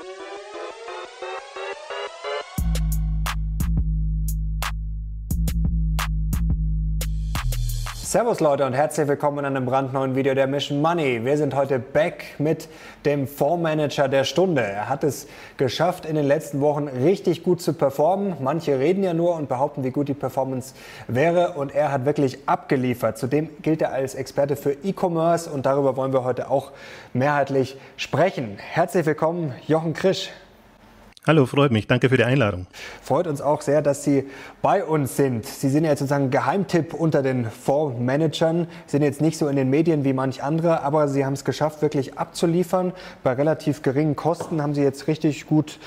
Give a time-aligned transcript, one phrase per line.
[0.00, 0.37] thank you
[8.08, 11.26] Servus Leute und herzlich willkommen in einem brandneuen Video der Mission Money.
[11.26, 12.66] Wir sind heute back mit
[13.04, 14.62] dem Fondsmanager der Stunde.
[14.62, 15.26] Er hat es
[15.58, 18.38] geschafft, in den letzten Wochen richtig gut zu performen.
[18.40, 20.74] Manche reden ja nur und behaupten, wie gut die Performance
[21.06, 23.18] wäre und er hat wirklich abgeliefert.
[23.18, 26.72] Zudem gilt er als Experte für E-Commerce und darüber wollen wir heute auch
[27.12, 28.56] mehrheitlich sprechen.
[28.58, 30.30] Herzlich willkommen, Jochen Krisch.
[31.28, 31.86] Hallo, freut mich.
[31.86, 32.66] Danke für die Einladung.
[33.02, 34.24] Freut uns auch sehr, dass Sie
[34.62, 35.44] bei uns sind.
[35.44, 39.68] Sie sind ja jetzt sozusagen Geheimtipp unter den Fondsmanagern, sind jetzt nicht so in den
[39.68, 42.94] Medien wie manch andere, aber Sie haben es geschafft, wirklich abzuliefern.
[43.24, 45.78] Bei relativ geringen Kosten haben Sie jetzt richtig gut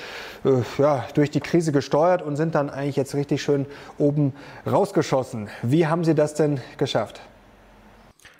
[0.44, 0.50] äh,
[0.80, 3.66] ja, durch die Krise gesteuert und sind dann eigentlich jetzt richtig schön
[3.98, 5.48] oben rausgeschossen.
[5.62, 7.20] Wie haben Sie das denn geschafft?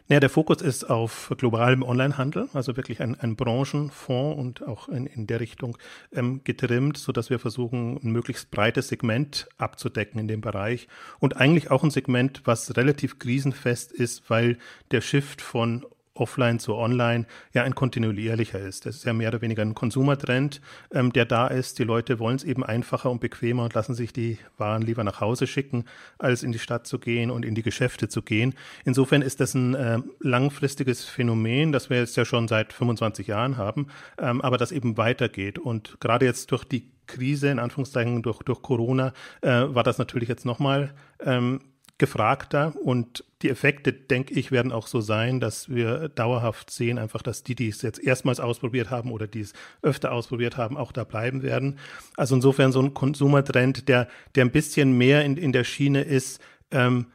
[0.09, 5.07] Ja, der Fokus ist auf globalem Onlinehandel, also wirklich ein, ein Branchenfonds und auch in,
[5.07, 5.79] in der Richtung
[6.13, 10.89] ähm, getrimmt, so dass wir versuchen, ein möglichst breites Segment abzudecken in dem Bereich
[11.21, 14.59] und eigentlich auch ein Segment, was relativ krisenfest ist, weil
[14.91, 18.87] der Shift von offline zu online ja ein kontinuierlicher ist.
[18.87, 20.61] Das ist ja mehr oder weniger ein Konsumertrend,
[20.93, 21.79] ähm, der da ist.
[21.79, 25.21] Die Leute wollen es eben einfacher und bequemer und lassen sich die Waren lieber nach
[25.21, 25.85] Hause schicken,
[26.19, 28.55] als in die Stadt zu gehen und in die Geschäfte zu gehen.
[28.85, 33.57] Insofern ist das ein äh, langfristiges Phänomen, das wir jetzt ja schon seit 25 Jahren
[33.57, 33.87] haben,
[34.19, 35.59] ähm, aber das eben weitergeht.
[35.59, 40.29] Und gerade jetzt durch die Krise, in Anführungszeichen durch, durch Corona, äh, war das natürlich
[40.29, 41.61] jetzt nochmal ähm,
[42.03, 47.23] gefragter und die Effekte, denke ich, werden auch so sein, dass wir dauerhaft sehen, einfach,
[47.23, 50.91] dass die, die es jetzt erstmals ausprobiert haben oder die es öfter ausprobiert haben, auch
[50.91, 51.79] da bleiben werden.
[52.17, 56.41] Also insofern so ein Konsumertrend, der, der ein bisschen mehr in, in der Schiene ist,
[56.73, 57.07] ähm,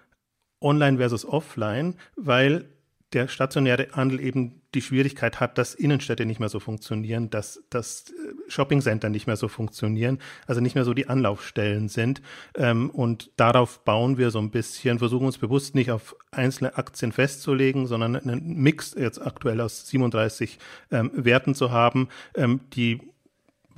[0.61, 2.69] online versus offline, weil
[3.13, 8.11] der stationäre Handel eben die Schwierigkeit hat, dass Innenstädte nicht mehr so funktionieren, dass, dass
[8.11, 12.21] äh, Shoppingcenter nicht mehr so funktionieren, also nicht mehr so die Anlaufstellen sind.
[12.55, 17.13] Ähm, und darauf bauen wir so ein bisschen, versuchen uns bewusst nicht auf einzelne Aktien
[17.13, 20.59] festzulegen, sondern einen Mix jetzt aktuell aus 37
[20.91, 22.99] ähm, Werten zu haben, ähm, die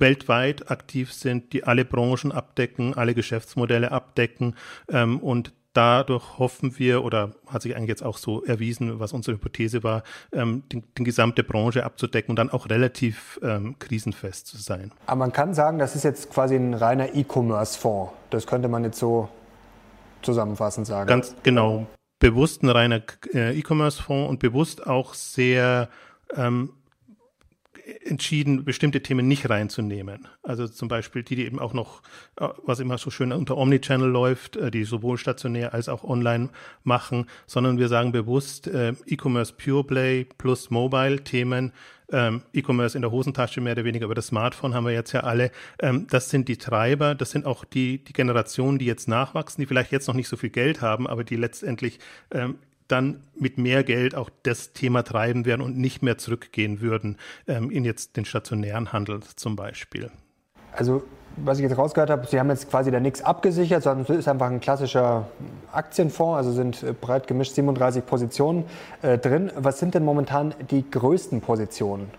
[0.00, 4.56] weltweit aktiv sind, die alle Branchen abdecken, alle Geschäftsmodelle abdecken
[4.88, 9.36] ähm, und dadurch hoffen wir, oder hat sich eigentlich jetzt auch so erwiesen, was unsere
[9.36, 14.58] Hypothese war, ähm, die, die gesamte Branche abzudecken und dann auch relativ ähm, krisenfest zu
[14.58, 14.92] sein.
[15.06, 18.12] Aber man kann sagen, das ist jetzt quasi ein reiner E-Commerce-Fonds.
[18.30, 19.28] Das könnte man jetzt so
[20.22, 21.08] zusammenfassend sagen.
[21.08, 21.86] Ganz genau.
[22.18, 23.00] Bewusst ein reiner
[23.32, 25.88] äh, E-Commerce-Fonds und bewusst auch sehr
[26.36, 26.70] ähm,
[28.04, 30.28] entschieden, bestimmte Themen nicht reinzunehmen.
[30.42, 32.02] Also zum Beispiel die, die eben auch noch,
[32.36, 36.50] äh, was immer so schön unter Omnichannel läuft, äh, die sowohl stationär als auch online
[36.84, 41.72] machen, sondern wir sagen bewusst äh, E-Commerce Pure Play plus Mobile Themen,
[42.12, 45.20] ähm, E-Commerce in der Hosentasche mehr oder weniger über das Smartphone haben wir jetzt ja
[45.20, 45.50] alle.
[45.78, 49.66] Ähm, das sind die Treiber, das sind auch die, die Generationen, die jetzt nachwachsen, die
[49.66, 51.98] vielleicht jetzt noch nicht so viel Geld haben, aber die letztendlich
[52.30, 52.56] ähm,
[52.90, 57.70] dann mit mehr Geld auch das Thema treiben werden und nicht mehr zurückgehen würden ähm,
[57.70, 60.10] in jetzt den stationären Handel zum Beispiel.
[60.72, 61.02] Also
[61.36, 64.28] was ich jetzt rausgehört habe, Sie haben jetzt quasi da nichts abgesichert, sondern es ist
[64.28, 65.28] einfach ein klassischer
[65.72, 68.64] Aktienfonds, also sind äh, breit gemischt 37 Positionen
[69.02, 69.50] äh, drin.
[69.56, 72.10] Was sind denn momentan die größten Positionen?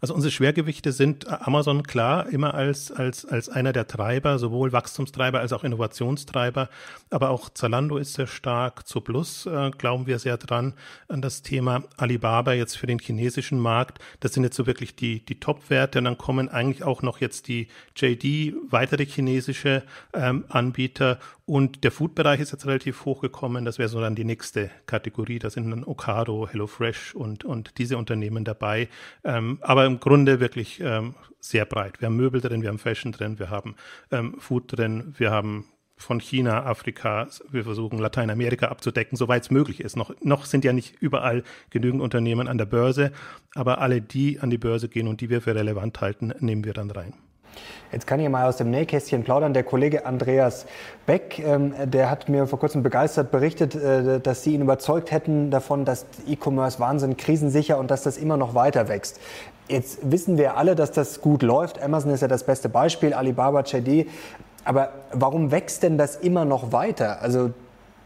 [0.00, 5.40] Also unsere Schwergewichte sind Amazon klar immer als, als, als einer der Treiber, sowohl Wachstumstreiber
[5.40, 6.68] als auch Innovationstreiber.
[7.10, 8.86] Aber auch Zalando ist sehr stark.
[8.86, 10.74] Zu Plus äh, glauben wir sehr dran
[11.08, 13.98] an das Thema Alibaba jetzt für den chinesischen Markt.
[14.20, 15.98] Das sind jetzt so wirklich die, die Top-Werte.
[15.98, 17.66] Und dann kommen eigentlich auch noch jetzt die
[17.96, 19.82] JD, weitere chinesische
[20.14, 23.64] ähm, Anbieter und der Food-Bereich ist jetzt relativ hochgekommen.
[23.64, 25.38] Das wäre so dann die nächste Kategorie.
[25.38, 28.90] Da sind dann Ocado, HelloFresh und, und diese Unternehmen dabei.
[29.24, 32.00] Ähm, aber im Grunde wirklich ähm, sehr breit.
[32.00, 33.74] Wir haben Möbel drin, wir haben Fashion drin, wir haben
[34.10, 35.66] ähm, Food drin, wir haben
[35.96, 39.96] von China, Afrika, wir versuchen Lateinamerika abzudecken, soweit es möglich ist.
[39.96, 43.12] Noch, noch sind ja nicht überall genügend Unternehmen an der Börse,
[43.54, 46.72] aber alle, die an die Börse gehen und die wir für relevant halten, nehmen wir
[46.72, 47.14] dann rein.
[47.92, 49.54] Jetzt kann ich mal aus dem Nähkästchen plaudern.
[49.54, 50.66] Der Kollege Andreas
[51.06, 55.50] Beck, ähm, der hat mir vor kurzem begeistert berichtet, äh, dass Sie ihn überzeugt hätten
[55.50, 59.20] davon, dass E-Commerce Wahnsinn krisensicher und dass das immer noch weiter wächst.
[59.68, 61.80] Jetzt wissen wir alle, dass das gut läuft.
[61.80, 64.06] Amazon ist ja das beste Beispiel, Alibaba, JD.
[64.64, 67.22] Aber warum wächst denn das immer noch weiter?
[67.22, 67.52] Also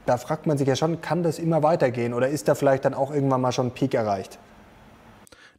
[0.06, 2.94] da fragt man sich ja schon, kann das immer weitergehen oder ist da vielleicht dann
[2.94, 4.38] auch irgendwann mal schon ein Peak erreicht?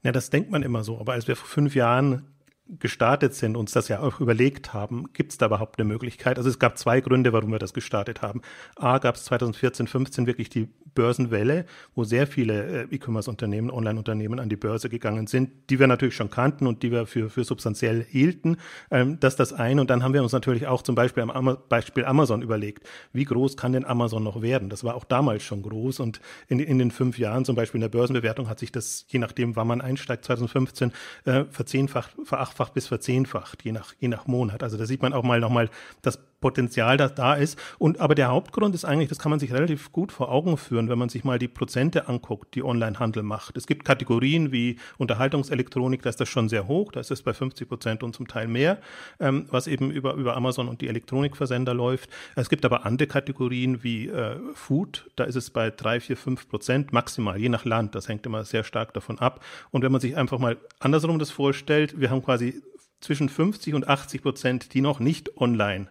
[0.01, 0.99] Ja, das denkt man immer so.
[0.99, 2.25] Aber als wir vor fünf Jahren
[2.67, 6.37] gestartet sind, uns das ja auch überlegt haben, gibt es da überhaupt eine Möglichkeit?
[6.37, 8.41] Also es gab zwei Gründe, warum wir das gestartet haben.
[8.75, 14.47] A, gab es 2014, 15 wirklich die Börsenwelle, wo sehr viele äh, E-Commerce-Unternehmen, Online-Unternehmen an
[14.47, 18.05] die Börse gegangen sind, die wir natürlich schon kannten und die wir für, für substanziell
[18.05, 18.57] hielten.
[18.91, 19.81] Ähm, das das eine.
[19.81, 23.57] Und dann haben wir uns natürlich auch zum Beispiel am Beispiel Amazon überlegt, wie groß
[23.57, 24.69] kann denn Amazon noch werden?
[24.69, 27.83] Das war auch damals schon groß und in, in den fünf Jahren, zum Beispiel in
[27.83, 30.93] der Börsenbewertung, hat sich das, je nachdem, wann man einsteigt, 2015,
[31.25, 34.63] äh, verzehnfacht, verachtfacht bis verzehnfacht, je nach, je nach Monat.
[34.63, 35.69] Also da sieht man auch mal nochmal
[36.01, 37.57] das Potenzial, das da ist.
[37.79, 40.89] Und aber der Hauptgrund ist eigentlich, das kann man sich relativ gut vor Augen führen,
[40.89, 43.55] wenn man sich mal die Prozente anguckt, die Onlinehandel macht.
[43.55, 47.33] Es gibt Kategorien wie Unterhaltungselektronik, da ist das schon sehr hoch, da ist es bei
[47.33, 48.79] 50 Prozent und zum Teil mehr,
[49.21, 52.09] ähm, was eben über, über Amazon und die Elektronikversender läuft.
[52.35, 56.49] Es gibt aber andere Kategorien wie äh, Food, da ist es bei 3, 4, 5
[56.49, 57.95] Prozent maximal, je nach Land.
[57.95, 59.41] Das hängt immer sehr stark davon ab.
[59.71, 62.61] Und wenn man sich einfach mal andersrum das vorstellt, wir haben quasi
[62.99, 65.87] zwischen 50 und 80 Prozent, die noch nicht online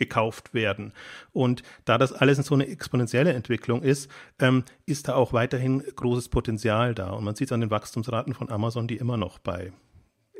[0.00, 0.92] gekauft werden.
[1.32, 4.10] Und da das alles so eine exponentielle Entwicklung ist,
[4.40, 7.10] ähm, ist da auch weiterhin großes Potenzial da.
[7.10, 9.72] Und man sieht es an den Wachstumsraten von Amazon, die immer noch bei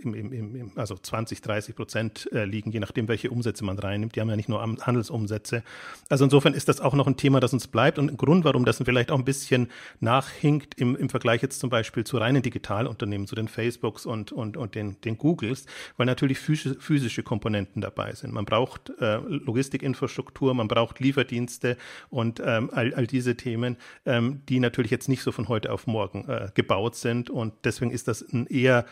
[0.02, 4.16] im, im, im, also 20, 30 Prozent äh, liegen, je nachdem, welche Umsätze man reinnimmt.
[4.16, 5.62] Die haben ja nicht nur Handelsumsätze.
[6.08, 8.64] Also insofern ist das auch noch ein Thema, das uns bleibt und ein Grund, warum
[8.64, 9.68] das vielleicht auch ein bisschen
[10.00, 14.56] nachhinkt im, im Vergleich jetzt zum Beispiel zu reinen Digitalunternehmen, zu den Facebooks und, und,
[14.56, 15.66] und den, den Googles,
[15.96, 18.32] weil natürlich physische, physische Komponenten dabei sind.
[18.32, 21.76] Man braucht äh, Logistikinfrastruktur, man braucht Lieferdienste
[22.08, 23.76] und ähm, all, all diese Themen,
[24.06, 27.30] ähm, die natürlich jetzt nicht so von heute auf morgen äh, gebaut sind.
[27.30, 28.86] Und deswegen ist das ein eher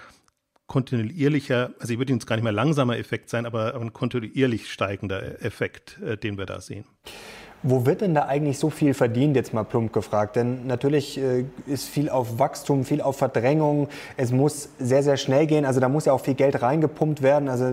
[0.68, 5.42] kontinuierlicher, also ich würde jetzt gar nicht mehr langsamer Effekt sein, aber ein kontinuierlich steigender
[5.44, 6.84] Effekt, äh, den wir da sehen.
[7.64, 10.36] Wo wird denn da eigentlich so viel verdient, jetzt mal plump gefragt?
[10.36, 13.88] Denn natürlich äh, ist viel auf Wachstum, viel auf Verdrängung.
[14.16, 15.64] Es muss sehr, sehr schnell gehen.
[15.64, 17.48] Also da muss ja auch viel Geld reingepumpt werden.
[17.48, 17.72] Also äh,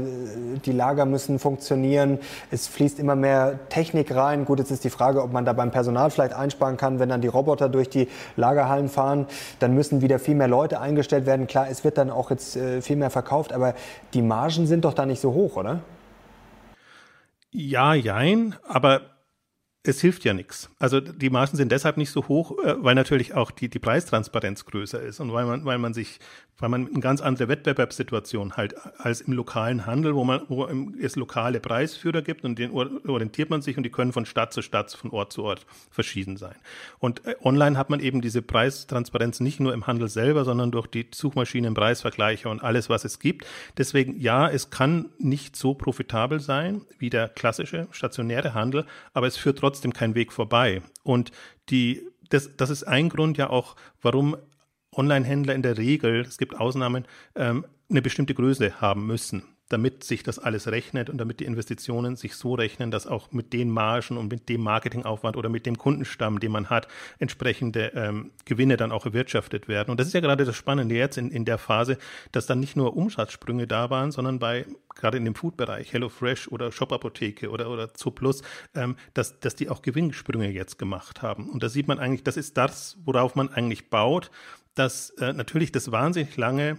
[0.66, 2.18] die Lager müssen funktionieren.
[2.50, 4.46] Es fließt immer mehr Technik rein.
[4.46, 7.22] Gut, jetzt ist die Frage, ob man da beim Personal vielleicht einsparen kann, wenn dann
[7.22, 9.28] die Roboter durch die Lagerhallen fahren.
[9.60, 11.46] Dann müssen wieder viel mehr Leute eingestellt werden.
[11.46, 13.76] Klar, es wird dann auch jetzt äh, viel mehr verkauft, aber
[14.16, 15.82] die Margen sind doch da nicht so hoch, oder?
[17.52, 19.02] Ja, jein, aber
[19.88, 20.70] es hilft ja nichts.
[20.80, 24.66] Also die Margen sind deshalb nicht so hoch, äh, weil natürlich auch die, die Preistransparenz
[24.66, 26.20] größer ist und weil man, weil man sich,
[26.58, 30.68] weil man eine ganz andere Wettbewerbssituation halt als im lokalen Handel, wo man, wo
[31.00, 34.62] es lokale Preisführer gibt und den orientiert man sich und die können von Stadt zu
[34.62, 36.56] Stadt, von Ort zu Ort verschieden sein.
[37.00, 40.88] Und äh, online hat man eben diese Preistransparenz nicht nur im Handel selber, sondern durch
[40.88, 43.46] die Suchmaschinen, Preisvergleiche und alles, was es gibt.
[43.78, 49.38] Deswegen ja, es kann nicht so profitabel sein wie der klassische stationäre Handel, aber es
[49.38, 50.82] führt trotzdem trotzdem kein Weg vorbei.
[51.04, 51.32] Und
[51.70, 54.38] die, das, das ist ein Grund ja auch, warum
[54.96, 57.06] Online-Händler in der Regel, es gibt Ausnahmen,
[57.36, 62.16] ähm, eine bestimmte Größe haben müssen damit sich das alles rechnet und damit die Investitionen
[62.16, 65.78] sich so rechnen, dass auch mit den Margen und mit dem Marketingaufwand oder mit dem
[65.78, 66.88] Kundenstamm, den man hat,
[67.20, 69.92] entsprechende ähm, Gewinne dann auch erwirtschaftet werden.
[69.92, 71.98] Und das ist ja gerade das Spannende jetzt in, in der Phase,
[72.32, 76.72] dass dann nicht nur Umsatzsprünge da waren, sondern bei gerade in dem Food-Bereich, HelloFresh oder
[76.72, 78.44] Shop-Apotheke oder, oder Zooplus,
[78.76, 81.50] ähm, dass, dass die auch Gewinnsprünge jetzt gemacht haben.
[81.50, 84.32] Und da sieht man eigentlich, das ist das, worauf man eigentlich baut,
[84.74, 86.78] dass äh, natürlich das wahnsinnig lange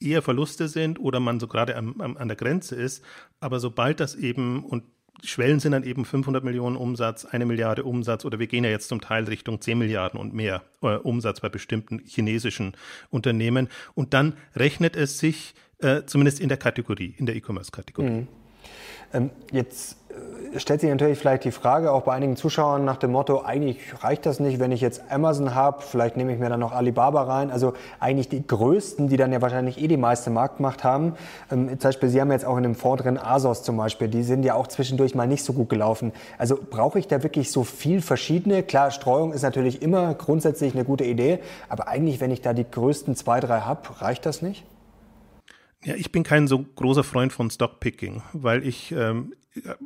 [0.00, 3.04] eher Verluste sind oder man so gerade am, am, an der Grenze ist.
[3.38, 4.84] Aber sobald das eben und
[5.22, 8.88] Schwellen sind dann eben 500 Millionen Umsatz, eine Milliarde Umsatz oder wir gehen ja jetzt
[8.88, 12.72] zum Teil Richtung 10 Milliarden und mehr äh, Umsatz bei bestimmten chinesischen
[13.10, 13.68] Unternehmen.
[13.94, 18.10] Und dann rechnet es sich äh, zumindest in der Kategorie, in der E-Commerce-Kategorie.
[18.10, 18.28] Mhm.
[19.12, 19.96] Ähm, jetzt
[20.54, 23.78] äh, stellt sich natürlich vielleicht die Frage auch bei einigen Zuschauern nach dem Motto, eigentlich
[24.02, 27.22] reicht das nicht, wenn ich jetzt Amazon habe, vielleicht nehme ich mir dann noch Alibaba
[27.22, 27.50] rein.
[27.50, 31.14] Also eigentlich die größten, die dann ja wahrscheinlich eh die meiste Marktmacht haben.
[31.50, 34.22] Ähm, zum Beispiel, Sie haben jetzt auch in dem Fonds drin Asos zum Beispiel, die
[34.22, 36.12] sind ja auch zwischendurch mal nicht so gut gelaufen.
[36.38, 38.62] Also brauche ich da wirklich so viel verschiedene?
[38.62, 42.68] Klar, Streuung ist natürlich immer grundsätzlich eine gute Idee, aber eigentlich, wenn ich da die
[42.68, 44.64] größten zwei, drei habe, reicht das nicht?
[45.84, 49.32] Ja, ich bin kein so großer Freund von Stockpicking, weil ich ähm,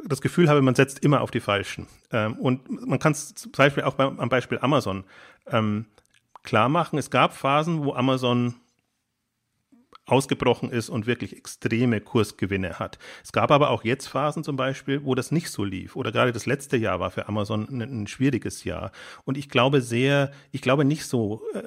[0.05, 1.87] das Gefühl habe, man setzt immer auf die Falschen.
[2.11, 5.05] Ähm, und man kann es zum Beispiel auch beim, am Beispiel Amazon
[5.47, 5.87] ähm,
[6.43, 6.99] klar machen.
[6.99, 8.55] Es gab Phasen, wo Amazon
[10.07, 12.99] ausgebrochen ist und wirklich extreme Kursgewinne hat.
[13.23, 15.97] Es gab aber auch jetzt Phasen zum Beispiel, wo das nicht so lief.
[15.97, 18.93] Oder gerade das letzte Jahr war für Amazon ein, ein schwieriges Jahr.
[19.25, 21.43] Und ich glaube sehr, ich glaube nicht so.
[21.55, 21.63] Äh,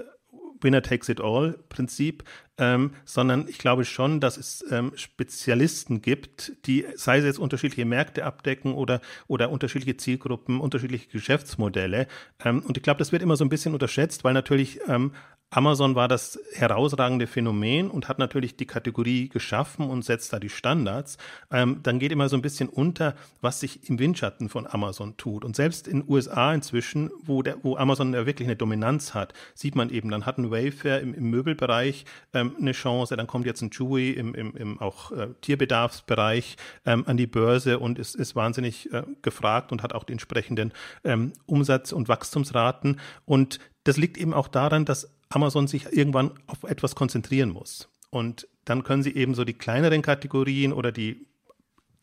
[0.62, 2.24] Winner takes it all Prinzip,
[2.58, 7.86] ähm, sondern ich glaube schon, dass es ähm, Spezialisten gibt, die, sei es jetzt unterschiedliche
[7.86, 12.08] Märkte abdecken oder, oder unterschiedliche Zielgruppen, unterschiedliche Geschäftsmodelle.
[12.44, 15.12] Ähm, und ich glaube, das wird immer so ein bisschen unterschätzt, weil natürlich ähm,
[15.50, 20.50] Amazon war das herausragende Phänomen und hat natürlich die Kategorie geschaffen und setzt da die
[20.50, 21.18] Standards.
[21.52, 25.46] Ähm, dann geht immer so ein bisschen unter, was sich im Windschatten von Amazon tut.
[25.46, 29.76] Und selbst in USA inzwischen, wo, der, wo Amazon ja wirklich eine Dominanz hat, sieht
[29.76, 33.62] man eben, dann hat ein Wayfair im, im Möbelbereich ähm, eine Chance, dann kommt jetzt
[33.62, 38.36] ein Chewy im, im, im auch äh, Tierbedarfsbereich ähm, an die Börse und ist, ist
[38.36, 40.74] wahnsinnig äh, gefragt und hat auch die entsprechenden
[41.06, 43.00] ähm, Umsatz- und Wachstumsraten.
[43.24, 47.90] Und das liegt eben auch daran, dass Amazon sich irgendwann auf etwas konzentrieren muss.
[48.10, 51.28] Und dann können sie eben so die kleineren Kategorien oder die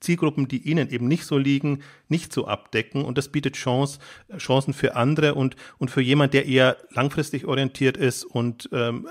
[0.00, 3.04] Zielgruppen, die ihnen eben nicht so liegen, nicht so abdecken.
[3.04, 3.98] Und das bietet Chance,
[4.36, 9.08] Chancen für andere und, und für jemand, der eher langfristig orientiert ist und ähm,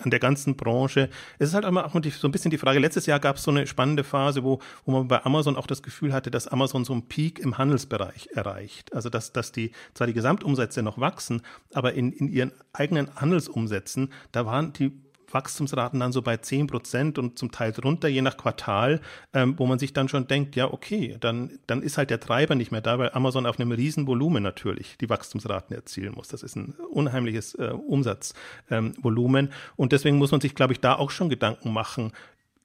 [0.00, 1.08] an der ganzen Branche.
[1.38, 3.50] Es ist halt immer auch so ein bisschen die Frage, letztes Jahr gab es so
[3.50, 6.92] eine spannende Phase, wo, wo man bei Amazon auch das Gefühl hatte, dass Amazon so
[6.92, 8.92] einen Peak im Handelsbereich erreicht.
[8.94, 14.12] Also dass, dass die zwar die Gesamtumsätze noch wachsen, aber in, in ihren eigenen Handelsumsätzen,
[14.32, 14.92] da waren die
[15.34, 19.00] Wachstumsraten dann so bei 10 Prozent und zum Teil drunter, je nach Quartal,
[19.32, 22.54] ähm, wo man sich dann schon denkt, ja, okay, dann, dann ist halt der Treiber
[22.54, 26.28] nicht mehr da, weil Amazon auf einem riesen Volumen natürlich die Wachstumsraten erzielen muss.
[26.28, 29.46] Das ist ein unheimliches äh, Umsatzvolumen.
[29.46, 32.12] Ähm, und deswegen muss man sich, glaube ich, da auch schon Gedanken machen,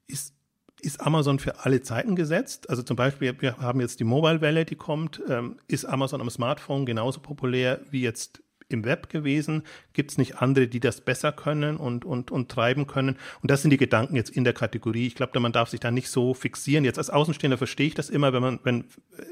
[0.06, 0.34] ist
[0.82, 2.70] ist Amazon für alle Zeiten gesetzt?
[2.70, 5.20] Also zum Beispiel, wir haben jetzt die Mobile-Welle, die kommt.
[5.28, 9.62] Ähm, ist Amazon am Smartphone genauso populär wie jetzt im Web gewesen?
[9.92, 13.16] Gibt es nicht andere, die das besser können und, und, und treiben können?
[13.42, 15.06] Und das sind die Gedanken jetzt in der Kategorie.
[15.06, 16.84] Ich glaube, man darf sich da nicht so fixieren.
[16.84, 18.84] Jetzt als Außenstehender verstehe ich das immer, wenn man, wenn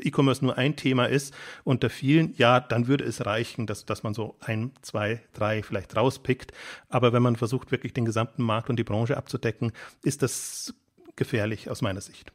[0.03, 4.15] E-Commerce nur ein Thema ist unter vielen, ja, dann würde es reichen, dass, dass man
[4.15, 6.53] so ein, zwei, drei vielleicht rauspickt.
[6.89, 10.75] Aber wenn man versucht, wirklich den gesamten Markt und die Branche abzudecken, ist das
[11.17, 12.33] gefährlich aus meiner Sicht.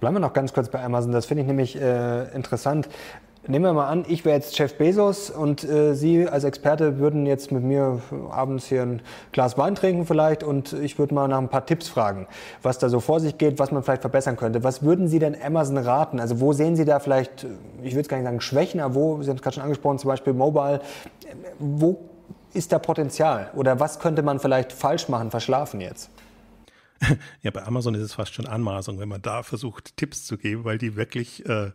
[0.00, 1.12] Bleiben wir noch ganz kurz bei Amazon.
[1.12, 2.88] Das finde ich nämlich äh, interessant.
[3.48, 7.26] Nehmen wir mal an, ich wäre jetzt Jeff Bezos und äh, Sie als Experte würden
[7.26, 11.38] jetzt mit mir abends hier ein Glas Wein trinken vielleicht und ich würde mal nach
[11.38, 12.26] ein paar Tipps fragen,
[12.62, 14.64] was da so vor sich geht, was man vielleicht verbessern könnte.
[14.64, 16.18] Was würden Sie denn Amazon raten?
[16.18, 17.46] Also wo sehen Sie da vielleicht,
[17.84, 20.00] ich würde es gar nicht sagen Schwächen, aber wo, Sie haben es gerade schon angesprochen,
[20.00, 20.80] zum Beispiel Mobile,
[21.60, 22.00] wo
[22.52, 26.10] ist da Potenzial oder was könnte man vielleicht falsch machen, verschlafen jetzt?
[27.42, 30.64] Ja, bei Amazon ist es fast schon Anmaßung, wenn man da versucht, Tipps zu geben,
[30.64, 31.70] weil die wirklich äh,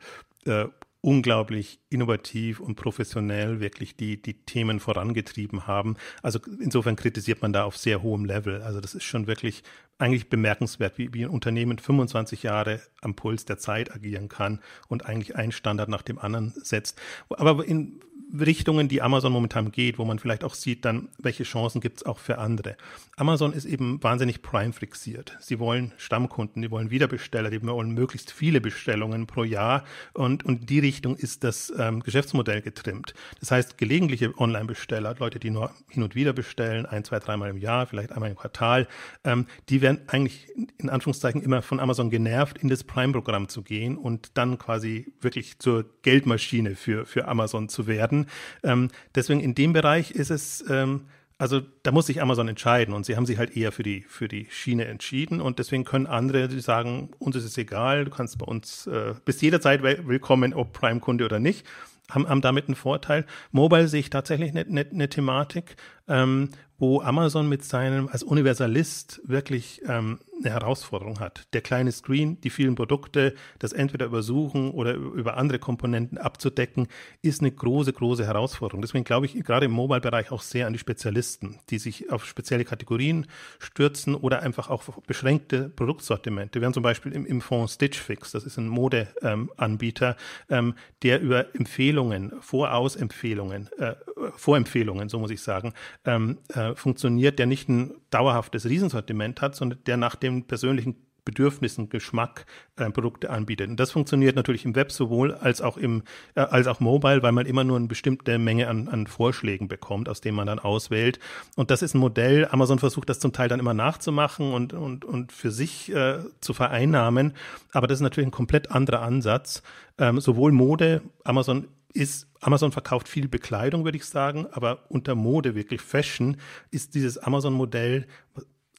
[0.46, 0.68] äh,
[1.02, 5.98] unglaublich innovativ und professionell wirklich die, die Themen vorangetrieben haben.
[6.22, 8.62] Also insofern kritisiert man da auf sehr hohem Level.
[8.62, 9.64] Also das ist schon wirklich
[10.02, 15.06] eigentlich bemerkenswert, wie, wie ein Unternehmen 25 Jahre am Puls der Zeit agieren kann und
[15.06, 17.00] eigentlich einen Standard nach dem anderen setzt.
[17.30, 18.02] Aber in,
[18.40, 22.06] Richtungen, die Amazon momentan geht, wo man vielleicht auch sieht, dann, welche Chancen gibt es
[22.06, 22.78] auch für andere.
[23.18, 25.38] Amazon ist eben wahnsinnig Prime-fixiert.
[25.42, 30.70] Sie wollen Stammkunden, die wollen Wiederbesteller, die wollen möglichst viele Bestellungen pro Jahr und, und
[30.70, 33.14] die Richtung ist das ähm, Geschäftsmodell getrimmt.
[33.40, 37.58] Das heißt, gelegentliche Online-Besteller, Leute, die nur hin und wieder bestellen, ein, zwei, dreimal im
[37.58, 38.88] Jahr, vielleicht einmal im Quartal,
[39.24, 43.98] ähm, die werden eigentlich in Anführungszeichen immer von Amazon genervt, in das Prime-Programm zu gehen
[43.98, 48.28] und dann quasi wirklich zur Geldmaschine für, für Amazon zu werden.
[48.64, 51.06] Ähm, deswegen in dem Bereich ist es, ähm,
[51.38, 54.28] also da muss sich Amazon entscheiden und sie haben sich halt eher für die, für
[54.28, 58.46] die Schiene entschieden und deswegen können andere, sagen, uns ist es egal, du kannst bei
[58.46, 61.66] uns, äh, bist jederzeit willkommen, ob Prime-Kunde oder nicht
[62.14, 63.26] haben, haben damit einen Vorteil.
[63.52, 65.76] Mobile sehe ich tatsächlich eine, eine, eine Thematik,
[66.12, 66.50] ähm,
[66.82, 71.48] wo Amazon mit seinem als Universalist wirklich ähm, eine Herausforderung hat.
[71.54, 76.88] Der kleine Screen, die vielen Produkte, das entweder über Suchen oder über andere Komponenten abzudecken,
[77.22, 78.82] ist eine große, große Herausforderung.
[78.82, 82.66] Deswegen glaube ich gerade im Mobile-Bereich auch sehr an die Spezialisten, die sich auf spezielle
[82.66, 83.28] Kategorien
[83.60, 86.60] stürzen oder einfach auch beschränkte Produktsortimente.
[86.60, 90.16] Wir haben zum Beispiel im, im Fonds Stitch Fix, das ist ein Modeanbieter,
[90.50, 93.94] ähm, der über Empfehlungen, Vorausempfehlungen, äh,
[94.36, 95.74] Vorempfehlungen, so muss ich sagen,
[96.06, 101.90] ähm, äh, funktioniert, der nicht ein dauerhaftes Riesensortiment hat, sondern der nach den persönlichen Bedürfnissen,
[101.90, 102.46] Geschmack
[102.78, 103.70] äh, Produkte anbietet.
[103.70, 106.04] Und das funktioniert natürlich im Web sowohl als auch im
[106.36, 110.10] äh, als auch mobile, weil man immer nur eine bestimmte Menge an, an Vorschlägen bekommt,
[110.10, 111.20] aus denen man dann auswählt.
[111.56, 112.48] Und das ist ein Modell.
[112.50, 116.54] Amazon versucht das zum Teil dann immer nachzumachen und und und für sich äh, zu
[116.54, 117.34] vereinnahmen.
[117.72, 119.62] Aber das ist natürlich ein komplett anderer Ansatz.
[119.98, 125.56] Ähm, sowohl Mode, Amazon ist Amazon verkauft viel Bekleidung, würde ich sagen, aber unter Mode,
[125.56, 126.38] wirklich Fashion,
[126.72, 128.08] ist dieses Amazon-Modell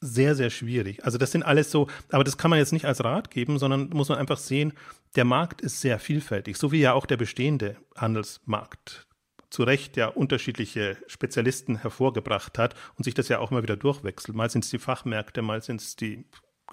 [0.01, 1.03] sehr, sehr schwierig.
[1.05, 3.89] Also das sind alles so, aber das kann man jetzt nicht als Rat geben, sondern
[3.89, 4.73] muss man einfach sehen,
[5.15, 9.07] der Markt ist sehr vielfältig, so wie ja auch der bestehende Handelsmarkt
[9.49, 14.35] zu Recht ja unterschiedliche Spezialisten hervorgebracht hat und sich das ja auch immer wieder durchwechselt.
[14.35, 16.25] Mal sind es die Fachmärkte, mal sind es die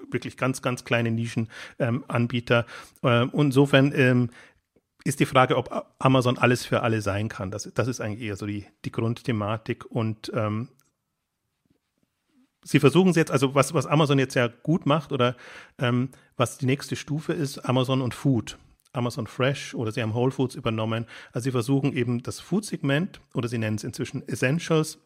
[0.09, 2.65] wirklich ganz, ganz kleine Nischenanbieter.
[3.03, 4.29] Ähm, äh, insofern ähm,
[5.03, 7.51] ist die Frage, ob Amazon alles für alle sein kann.
[7.51, 9.85] Das, das ist eigentlich eher so die, die Grundthematik.
[9.85, 10.69] Und ähm,
[12.63, 15.35] sie versuchen es jetzt, also was, was Amazon jetzt ja gut macht oder
[15.79, 18.57] ähm, was die nächste Stufe ist, Amazon und Food.
[18.93, 21.05] Amazon Fresh oder sie haben Whole Foods übernommen.
[21.31, 24.99] Also sie versuchen eben das Food-Segment oder sie nennen es inzwischen Essentials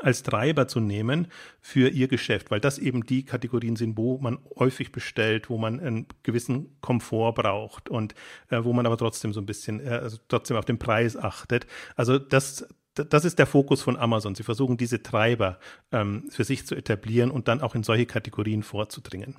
[0.00, 1.28] als Treiber zu nehmen
[1.60, 5.80] für ihr Geschäft, weil das eben die Kategorien sind, wo man häufig bestellt, wo man
[5.80, 8.14] einen gewissen Komfort braucht und
[8.50, 11.66] äh, wo man aber trotzdem so ein bisschen, äh, also trotzdem auf den Preis achtet.
[11.96, 14.34] Also das, das ist der Fokus von Amazon.
[14.34, 15.58] Sie versuchen diese Treiber
[15.92, 19.36] ähm, für sich zu etablieren und dann auch in solche Kategorien vorzudringen.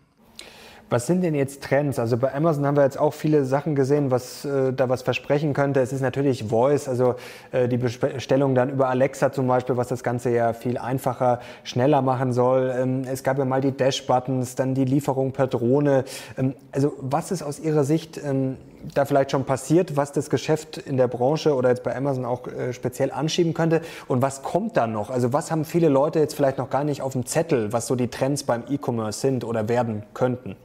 [0.87, 1.97] Was sind denn jetzt Trends?
[1.97, 5.53] Also bei Amazon haben wir jetzt auch viele Sachen gesehen, was äh, da was versprechen
[5.53, 5.79] könnte.
[5.79, 7.15] Es ist natürlich Voice, also
[7.51, 12.03] äh, die Bestellung dann über Alexa zum Beispiel, was das Ganze ja viel einfacher, schneller
[12.03, 12.71] machen soll.
[12.77, 16.03] Ähm, es gab ja mal die Dash-Buttons, dann die Lieferung per Drohne.
[16.37, 18.57] Ähm, also was ist aus Ihrer Sicht ähm,
[18.93, 22.47] da vielleicht schon passiert, was das Geschäft in der Branche oder jetzt bei Amazon auch
[22.47, 23.81] äh, speziell anschieben könnte?
[24.07, 25.09] Und was kommt dann noch?
[25.09, 27.95] Also was haben viele Leute jetzt vielleicht noch gar nicht auf dem Zettel, was so
[27.95, 30.55] die Trends beim E-Commerce sind oder werden könnten?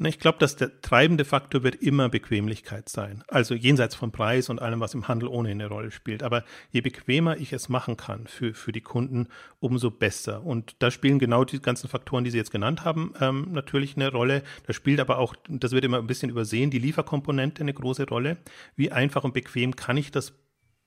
[0.00, 3.24] Ich glaube, dass der treibende Faktor wird immer Bequemlichkeit sein.
[3.26, 6.22] Also jenseits von Preis und allem, was im Handel ohnehin eine Rolle spielt.
[6.22, 9.26] Aber je bequemer ich es machen kann für, für die Kunden,
[9.58, 10.44] umso besser.
[10.44, 14.12] Und da spielen genau die ganzen Faktoren, die Sie jetzt genannt haben, ähm, natürlich eine
[14.12, 14.44] Rolle.
[14.68, 18.36] Da spielt aber auch, das wird immer ein bisschen übersehen, die Lieferkomponente eine große Rolle.
[18.76, 20.32] Wie einfach und bequem kann ich das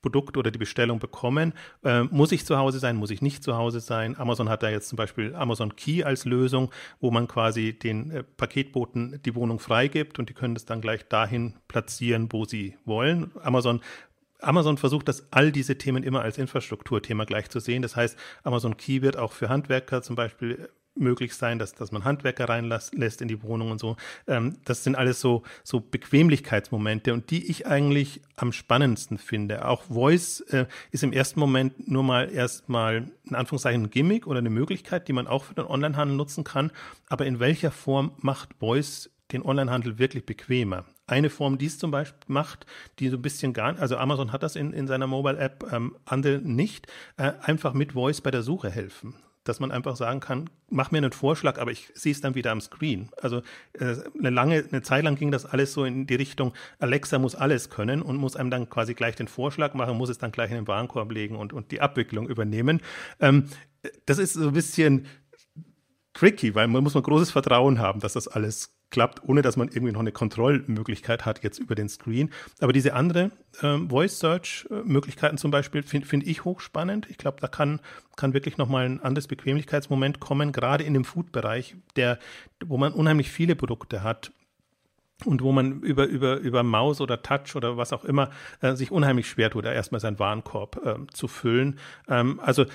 [0.02, 1.54] Produkt oder die Bestellung bekommen.
[1.84, 4.18] Äh, muss ich zu Hause sein, muss ich nicht zu Hause sein?
[4.18, 8.22] Amazon hat da jetzt zum Beispiel Amazon Key als Lösung, wo man quasi den äh,
[8.22, 13.30] Paketboten die Wohnung freigibt und die können das dann gleich dahin platzieren, wo sie wollen.
[13.42, 13.80] Amazon
[14.40, 17.80] Amazon versucht, das all diese Themen immer als Infrastrukturthema gleich zu sehen.
[17.80, 22.04] Das heißt, Amazon Key wird auch für Handwerker zum Beispiel möglich sein, dass, dass man
[22.04, 23.96] Handwerker reinlässt in die Wohnung und so.
[24.26, 29.66] Ähm, das sind alles so, so Bequemlichkeitsmomente und die ich eigentlich am spannendsten finde.
[29.66, 34.38] Auch Voice äh, ist im ersten Moment nur mal erstmal in Anführungszeichen ein Gimmick oder
[34.38, 36.70] eine Möglichkeit, die man auch für den Onlinehandel nutzen kann.
[37.08, 40.84] Aber in welcher Form macht Voice den Onlinehandel wirklich bequemer?
[41.06, 42.66] Eine Form, die es zum Beispiel macht,
[42.98, 45.96] die so ein bisschen gar, also Amazon hat das in, in seiner Mobile App, ähm,
[46.04, 50.50] andere nicht, äh, einfach mit Voice bei der Suche helfen dass man einfach sagen kann,
[50.68, 53.10] mach mir einen Vorschlag, aber ich sehe es dann wieder am Screen.
[53.20, 57.18] Also äh, eine lange, eine Zeit lang ging das alles so in die Richtung, Alexa
[57.18, 60.32] muss alles können und muss einem dann quasi gleich den Vorschlag machen, muss es dann
[60.32, 62.80] gleich in den Warenkorb legen und, und die Abwicklung übernehmen.
[63.20, 63.46] Ähm,
[64.06, 65.06] das ist so ein bisschen
[66.14, 69.68] tricky, weil man muss man großes Vertrauen haben, dass das alles klappt, ohne dass man
[69.68, 72.30] irgendwie noch eine Kontrollmöglichkeit hat jetzt über den Screen.
[72.60, 77.10] Aber diese andere ähm, Voice Search Möglichkeiten zum Beispiel finde find ich hochspannend.
[77.10, 77.80] Ich glaube, da kann,
[78.16, 82.20] kann wirklich nochmal ein anderes Bequemlichkeitsmoment kommen, gerade in dem Food-Bereich, der,
[82.64, 84.30] wo man unheimlich viele Produkte hat
[85.24, 88.90] und wo man über, über, über Maus oder Touch oder was auch immer äh, sich
[88.90, 91.78] unheimlich schwer tut, da erstmal seinen Warenkorb äh, zu füllen.
[92.08, 92.66] Ähm, also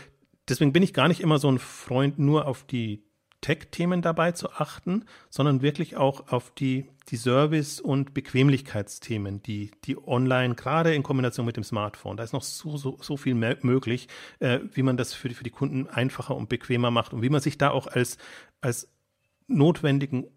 [0.49, 3.07] deswegen bin ich gar nicht immer so ein Freund nur auf die
[3.41, 9.97] Tech-Themen dabei zu achten, sondern wirklich auch auf die, die Service- und Bequemlichkeitsthemen, die, die
[9.97, 14.08] online, gerade in Kombination mit dem Smartphone, da ist noch so, so, so viel möglich,
[14.39, 17.30] äh, wie man das für die, für die Kunden einfacher und bequemer macht und wie
[17.30, 18.17] man sich da auch als,
[18.62, 18.89] als
[19.47, 20.28] notwendigen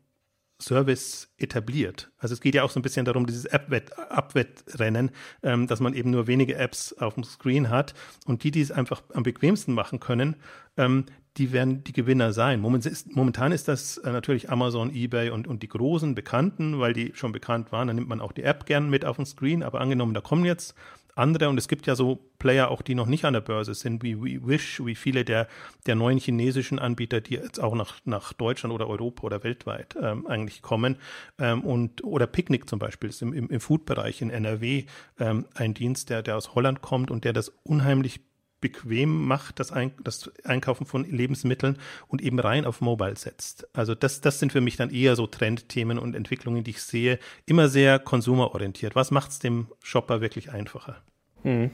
[0.61, 2.11] Service etabliert.
[2.19, 5.11] Also es geht ja auch so ein bisschen darum, dieses App-Abwettrennen,
[5.43, 7.95] ähm, dass man eben nur wenige Apps auf dem Screen hat
[8.27, 10.37] und die, die es einfach am bequemsten machen können,
[10.77, 11.07] ähm,
[11.40, 12.61] die werden die Gewinner sein.
[12.61, 17.33] Momentan ist das äh, natürlich Amazon, eBay und, und die großen Bekannten, weil die schon
[17.33, 17.87] bekannt waren.
[17.87, 19.62] Dann nimmt man auch die App gern mit auf den Screen.
[19.62, 20.74] Aber angenommen, da kommen jetzt
[21.14, 24.03] andere und es gibt ja so Player auch, die noch nicht an der Börse sind,
[24.03, 25.48] wie, wie Wish, wie viele der,
[25.87, 30.26] der neuen chinesischen Anbieter, die jetzt auch nach, nach Deutschland oder Europa oder weltweit ähm,
[30.26, 30.96] eigentlich kommen.
[31.38, 34.85] Ähm, und, oder Picnic zum Beispiel ist im, im, im Food-Bereich in NRW
[35.18, 38.20] ähm, ein Dienst, der, der aus Holland kommt und der das unheimlich
[38.61, 43.68] bequem macht, das, Ein das Einkaufen von Lebensmitteln und eben rein auf Mobile setzt.
[43.73, 47.18] Also das, das sind für mich dann eher so Trendthemen und Entwicklungen, die ich sehe,
[47.46, 48.94] immer sehr konsumerorientiert.
[48.94, 51.03] Was macht es dem Shopper wirklich einfacher?
[51.42, 51.70] Hm.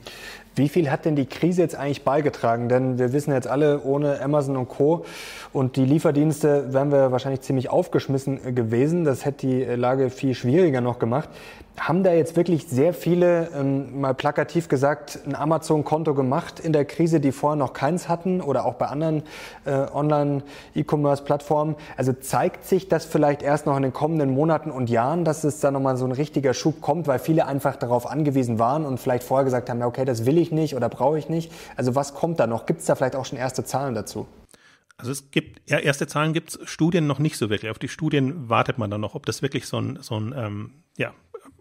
[0.55, 2.69] Wie viel hat denn die Krise jetzt eigentlich beigetragen?
[2.69, 5.05] Denn wir wissen jetzt alle, ohne Amazon und Co.
[5.53, 9.05] und die Lieferdienste wären wir wahrscheinlich ziemlich aufgeschmissen gewesen.
[9.05, 11.29] Das hätte die Lage viel schwieriger noch gemacht.
[11.79, 16.85] Haben da jetzt wirklich sehr viele, ähm, mal plakativ gesagt, ein Amazon-Konto gemacht in der
[16.85, 19.23] Krise, die vorher noch keins hatten oder auch bei anderen
[19.67, 21.77] äh, Online-E-Commerce-Plattformen?
[21.97, 25.61] Also zeigt sich das vielleicht erst noch in den kommenden Monaten und Jahren, dass es
[25.61, 29.23] da nochmal so ein richtiger Schub kommt, weil viele einfach darauf angewiesen waren und vielleicht
[29.23, 31.53] vorher gesagt haben, okay, das will ich nicht oder brauche ich nicht.
[31.77, 32.67] Also was kommt da noch?
[32.67, 34.27] Gibt es da vielleicht auch schon erste Zahlen dazu?
[34.99, 37.71] Also es gibt, ja, erste Zahlen gibt es, Studien noch nicht so wirklich.
[37.71, 40.71] Auf die Studien wartet man dann noch, ob das wirklich so ein, so ein ähm,
[40.97, 41.13] ja,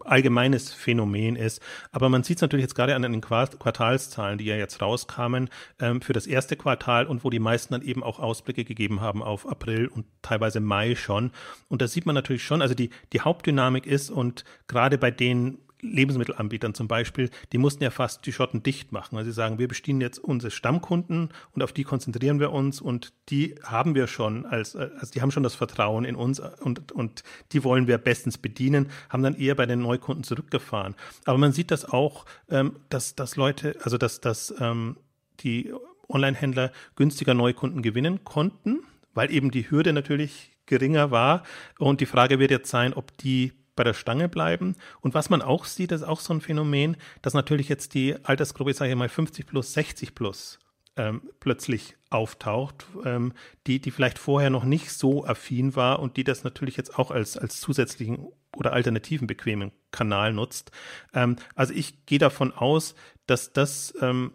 [0.04, 1.60] allgemeines Phänomen ist.
[1.92, 6.00] Aber man sieht es natürlich jetzt gerade an den Quartalszahlen, die ja jetzt rauskamen ähm,
[6.00, 9.48] für das erste Quartal und wo die meisten dann eben auch Ausblicke gegeben haben auf
[9.48, 11.32] April und teilweise Mai schon.
[11.68, 15.58] Und da sieht man natürlich schon, also die, die Hauptdynamik ist und gerade bei den
[15.80, 19.16] Lebensmittelanbietern zum Beispiel, die mussten ja fast die Schotten dicht machen.
[19.16, 23.12] Also sie sagen, wir bestiehen jetzt unsere Stammkunden und auf die konzentrieren wir uns und
[23.28, 27.22] die haben wir schon als, also die haben schon das Vertrauen in uns und, und
[27.52, 30.94] die wollen wir bestens bedienen, haben dann eher bei den Neukunden zurückgefahren.
[31.24, 34.96] Aber man sieht das auch, ähm, dass, dass Leute, also dass, dass ähm,
[35.40, 35.72] die
[36.08, 38.80] Online-Händler günstiger Neukunden gewinnen konnten,
[39.14, 41.42] weil eben die Hürde natürlich geringer war.
[41.78, 44.74] Und die Frage wird jetzt sein, ob die bei der Stange bleiben.
[45.00, 48.74] Und was man auch sieht, ist auch so ein Phänomen, dass natürlich jetzt die Altersgruppe,
[48.74, 50.58] sage ich mal 50 plus, 60 plus
[50.96, 53.32] ähm, plötzlich auftaucht, ähm,
[53.66, 57.10] die, die vielleicht vorher noch nicht so affin war und die das natürlich jetzt auch
[57.10, 60.70] als, als zusätzlichen oder alternativen bequemen Kanal nutzt.
[61.12, 62.94] Ähm, also ich gehe davon aus,
[63.26, 64.32] dass das ähm,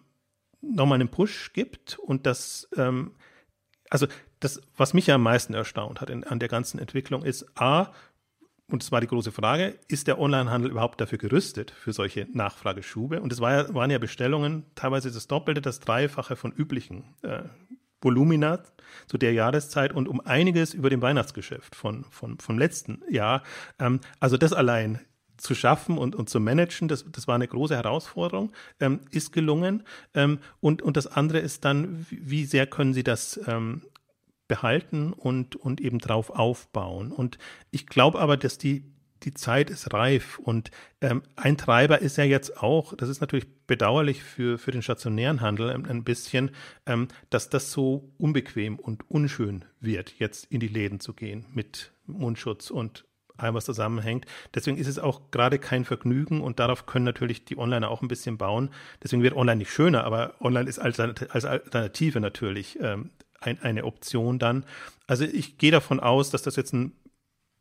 [0.62, 3.16] nochmal einen Push gibt und dass, ähm,
[3.90, 4.08] also
[4.40, 7.92] das, was mich ja am meisten erstaunt hat in, an der ganzen Entwicklung, ist A,
[8.72, 13.22] und es war die große Frage, ist der Onlinehandel überhaupt dafür gerüstet, für solche Nachfrageschube?
[13.22, 17.44] Und es war ja, waren ja Bestellungen, teilweise das Doppelte, das Dreifache von üblichen äh,
[18.02, 18.64] Volumina
[19.08, 23.44] zu der Jahreszeit und um einiges über dem Weihnachtsgeschäft von, von, vom letzten Jahr.
[23.78, 25.00] Ähm, also das allein
[25.38, 29.84] zu schaffen und, und zu managen, das, das war eine große Herausforderung, ähm, ist gelungen.
[30.14, 33.82] Ähm, und, und das andere ist dann, wie sehr können Sie das ähm,
[34.52, 37.14] behalten und, und eben drauf aufbauen.
[37.14, 37.38] Und
[37.72, 38.84] ich glaube aber, dass die,
[39.24, 43.48] die Zeit ist reif und ähm, ein Treiber ist ja jetzt auch, das ist natürlich
[43.66, 46.52] bedauerlich für, für den stationären Handel ein, ein bisschen,
[46.86, 51.94] ähm, dass das so unbequem und unschön wird, jetzt in die Läden zu gehen mit
[52.06, 53.06] Mundschutz und
[53.38, 54.26] allem, was zusammenhängt.
[54.54, 58.10] Deswegen ist es auch gerade kein Vergnügen und darauf können natürlich die Onliner auch ein
[58.10, 58.70] bisschen bauen.
[59.02, 64.40] Deswegen wird online nicht schöner, aber online ist als Alternative natürlich ähm, ein, eine Option
[64.40, 64.66] dann.
[65.08, 66.94] Also ich gehe davon aus, dass das jetzt ein,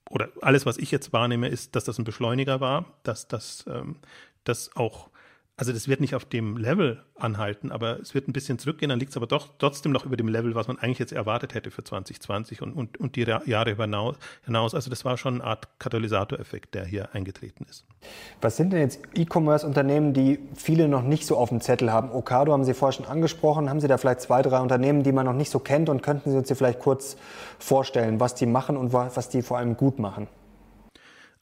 [0.08, 3.96] oder alles, was ich jetzt wahrnehme, ist, dass das ein Beschleuniger war, dass das, ähm,
[4.44, 5.10] das auch
[5.60, 8.98] also das wird nicht auf dem Level anhalten, aber es wird ein bisschen zurückgehen, dann
[8.98, 11.70] liegt es aber doch trotzdem noch über dem Level, was man eigentlich jetzt erwartet hätte
[11.70, 14.74] für 2020 und, und, und die Jahre hinaus.
[14.74, 17.84] Also das war schon eine Art Katalysatoreffekt, der hier eingetreten ist.
[18.40, 22.10] Was sind denn jetzt E-Commerce-Unternehmen, die viele noch nicht so auf dem Zettel haben?
[22.10, 23.68] Ocado haben Sie vorher schon angesprochen.
[23.68, 26.30] Haben Sie da vielleicht zwei, drei Unternehmen, die man noch nicht so kennt und könnten
[26.30, 27.18] Sie uns hier vielleicht kurz
[27.58, 30.26] vorstellen, was die machen und was die vor allem gut machen?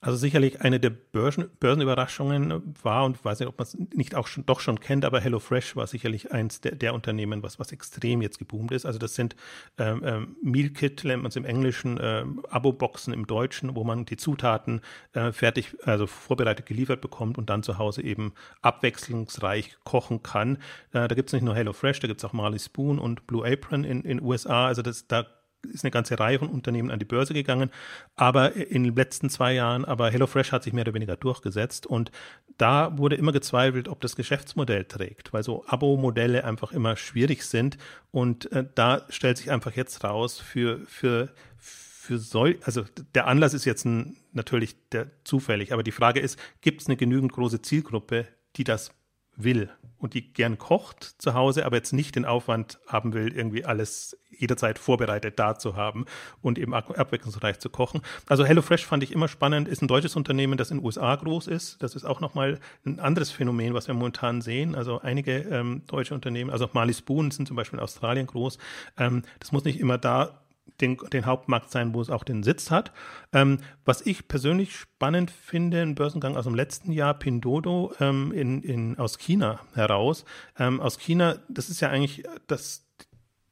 [0.01, 4.29] Also sicherlich eine der Börsen, Börsenüberraschungen war und weiß nicht, ob man es nicht auch
[4.29, 8.23] schon, doch schon kennt, aber HelloFresh war sicherlich eins der, der Unternehmen, was, was extrem
[8.23, 8.87] jetzt geboomt ist.
[8.87, 9.35] Also das sind
[9.77, 14.05] ähm, ähm, Meal Kit, nennt man es im Englischen, ähm, Abo-Boxen im Deutschen, wo man
[14.05, 14.83] die Zutaten
[15.15, 20.59] äh, fertig, also vorbereitet geliefert bekommt und dann zu Hause eben abwechslungsreich kochen kann.
[20.93, 23.45] Äh, da gibt es nicht nur HelloFresh, da gibt es auch Marley Spoon und Blue
[23.45, 24.69] Apron in den USA.
[24.69, 25.27] Also das, da
[25.63, 27.71] ist eine ganze Reihe von Unternehmen an die Börse gegangen,
[28.15, 32.11] aber in den letzten zwei Jahren, aber HelloFresh hat sich mehr oder weniger durchgesetzt und
[32.57, 37.79] da wurde immer gezweifelt, ob das Geschäftsmodell trägt, weil so Abo-Modelle einfach immer schwierig sind
[38.11, 43.55] und äh, da stellt sich einfach jetzt raus für, für, für soll, also der Anlass
[43.55, 47.63] ist jetzt ein, natürlich der, zufällig, aber die Frage ist, gibt es eine genügend große
[47.63, 48.93] Zielgruppe, die das
[49.39, 53.65] will und die gern kocht zu Hause, aber jetzt nicht den Aufwand haben will, irgendwie
[53.65, 56.05] alles jederzeit vorbereitet da zu haben
[56.43, 58.03] und eben abwechslungsreich zu kochen.
[58.27, 61.49] Also HelloFresh fand ich immer spannend, ist ein deutsches Unternehmen, das in den USA groß
[61.49, 61.83] ist.
[61.83, 64.77] Das ist auch nochmal ein anderes Phänomen, was wir momentan sehen.
[64.77, 68.59] Also einige ähm, deutsche Unternehmen, also auch Marley Spoon sind zum Beispiel in Australien groß.
[68.99, 70.41] Ähm, das muss nicht immer da
[70.81, 72.93] den, den Hauptmarkt sein, wo es auch den Sitz hat.
[73.33, 78.63] Ähm, was ich persönlich spannend finde, ein Börsengang aus dem letzten Jahr, Pindodo ähm, in,
[78.63, 80.25] in, aus China heraus.
[80.59, 82.87] Ähm, aus China, das ist ja eigentlich das,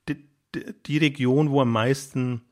[0.08, 0.28] die,
[0.86, 2.42] die Region, wo am meisten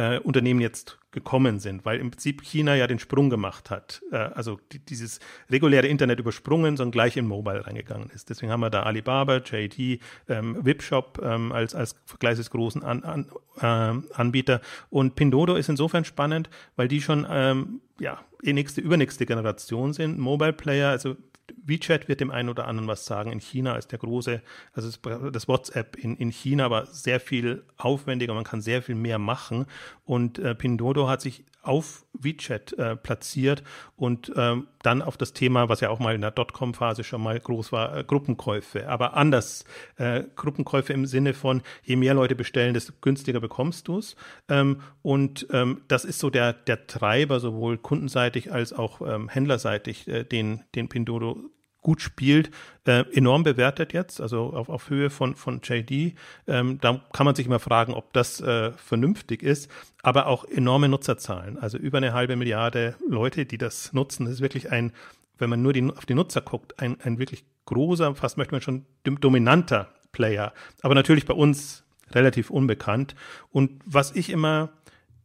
[0.00, 4.00] äh, Unternehmen jetzt gekommen sind, weil im Prinzip China ja den Sprung gemacht hat.
[4.12, 8.30] Äh, also die, dieses reguläre Internet übersprungen, sondern gleich in Mobile reingegangen ist.
[8.30, 13.26] Deswegen haben wir da Alibaba, JD, ähm, Webshop ähm, als, als vergleichsgroßen an, an,
[13.60, 14.60] äh, Anbieter.
[14.88, 20.18] Und Pindodo ist insofern spannend, weil die schon ähm, ja, eh nächste, übernächste Generation sind.
[20.18, 21.16] Mobile Player, also
[21.64, 23.32] WeChat wird dem einen oder anderen was sagen.
[23.32, 24.90] In China ist der große, also
[25.30, 29.66] das WhatsApp in, in China war sehr viel aufwendiger, man kann sehr viel mehr machen.
[30.04, 33.62] Und äh, Pindodo hat sich auf WeChat äh, platziert
[33.96, 37.38] und ähm, dann auf das Thema, was ja auch mal in der Dotcom-Phase schon mal
[37.38, 38.88] groß war, äh, Gruppenkäufe.
[38.88, 39.64] Aber anders,
[39.96, 44.16] äh, Gruppenkäufe im Sinne von, je mehr Leute bestellen, desto günstiger bekommst du es.
[44.48, 50.08] Ähm, und ähm, das ist so der, der Treiber, sowohl kundenseitig als auch ähm, händlerseitig,
[50.08, 52.50] äh, den, den Pindodo gut spielt,
[52.86, 56.14] äh, enorm bewertet jetzt, also auf, auf Höhe von, von JD.
[56.46, 59.70] Ähm, da kann man sich mal fragen, ob das äh, vernünftig ist,
[60.02, 61.58] aber auch enorme Nutzerzahlen.
[61.58, 64.26] Also über eine halbe Milliarde Leute, die das nutzen.
[64.26, 64.92] Das ist wirklich ein,
[65.38, 68.62] wenn man nur die, auf die Nutzer guckt, ein, ein wirklich großer, fast möchte man
[68.62, 70.52] schon dominanter Player.
[70.82, 73.14] Aber natürlich bei uns relativ unbekannt.
[73.50, 74.70] Und was ich immer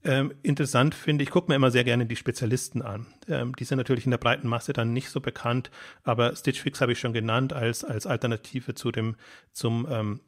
[0.06, 3.08] ähm, interessant finde, ich gucke mir immer sehr gerne die Spezialisten an.
[3.28, 5.72] Ähm, die sind natürlich in der breiten Masse dann nicht so bekannt,
[6.04, 9.16] aber Stitch Fix habe ich schon genannt als, als Alternative zu dem,
[9.52, 10.20] zum ähm,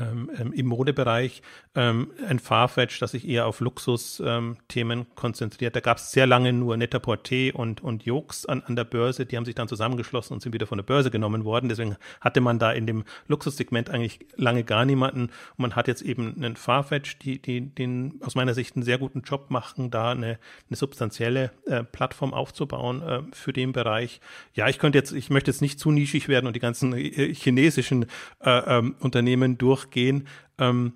[0.00, 1.42] ähm, ähm, im Modebereich
[1.74, 5.76] ähm, ein Farfetch, das sich eher auf Luxusthemen ähm, konzentriert.
[5.76, 9.26] Da gab es sehr lange nur Net-a-Porter und, und Jokes an, an der Börse.
[9.26, 11.68] Die haben sich dann zusammengeschlossen und sind wieder von der Börse genommen worden.
[11.68, 15.22] Deswegen hatte man da in dem Luxussegment eigentlich lange gar niemanden.
[15.22, 18.98] Und man hat jetzt eben einen Farfetch, die, die den aus meiner Sicht einen sehr
[18.98, 24.20] guten Job machen, da eine, eine substanzielle äh, Plattform aufzubauen äh, für den Bereich.
[24.54, 27.34] Ja, ich könnte jetzt, ich möchte jetzt nicht zu nischig werden und die ganzen äh,
[27.34, 28.06] chinesischen
[28.40, 30.26] äh, ähm, Unternehmen durch durchgehen.
[30.58, 30.94] Ähm,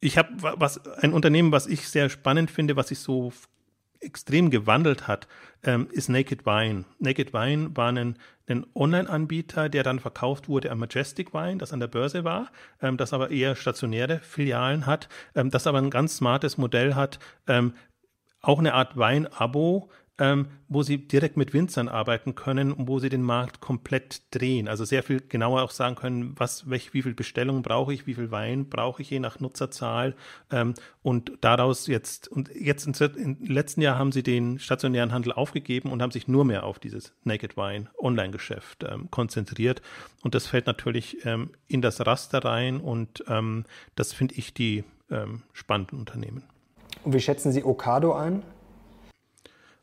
[0.00, 3.32] ich habe was ein Unternehmen, was ich sehr spannend finde, was sich so
[4.00, 5.26] extrem gewandelt hat,
[5.62, 6.84] ähm, ist Naked Wine.
[6.98, 11.80] Naked Wine war ein, ein Online-Anbieter, der dann verkauft wurde an Majestic Wine, das an
[11.80, 12.50] der Börse war,
[12.82, 17.18] ähm, das aber eher stationäre Filialen hat, ähm, das aber ein ganz smartes Modell hat,
[17.46, 17.72] ähm,
[18.42, 23.08] auch eine Art Wein-Abo, ähm, wo sie direkt mit Winzern arbeiten können und wo sie
[23.08, 24.68] den Markt komplett drehen.
[24.68, 28.14] Also sehr viel genauer auch sagen können, was, welch, wie viel Bestellungen brauche ich, wie
[28.14, 30.14] viel Wein brauche ich je nach Nutzerzahl.
[30.52, 35.90] Ähm, und daraus jetzt, und jetzt im letzten Jahr haben sie den stationären Handel aufgegeben
[35.90, 39.82] und haben sich nur mehr auf dieses Naked Wine Online-Geschäft ähm, konzentriert.
[40.22, 43.64] Und das fällt natürlich ähm, in das Raster rein und ähm,
[43.96, 46.44] das finde ich die ähm, spannenden Unternehmen.
[47.02, 48.42] Und wie schätzen Sie Okado ein?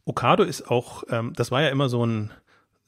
[0.06, 2.32] Okado ist auch, ähm, das war ja immer so ein,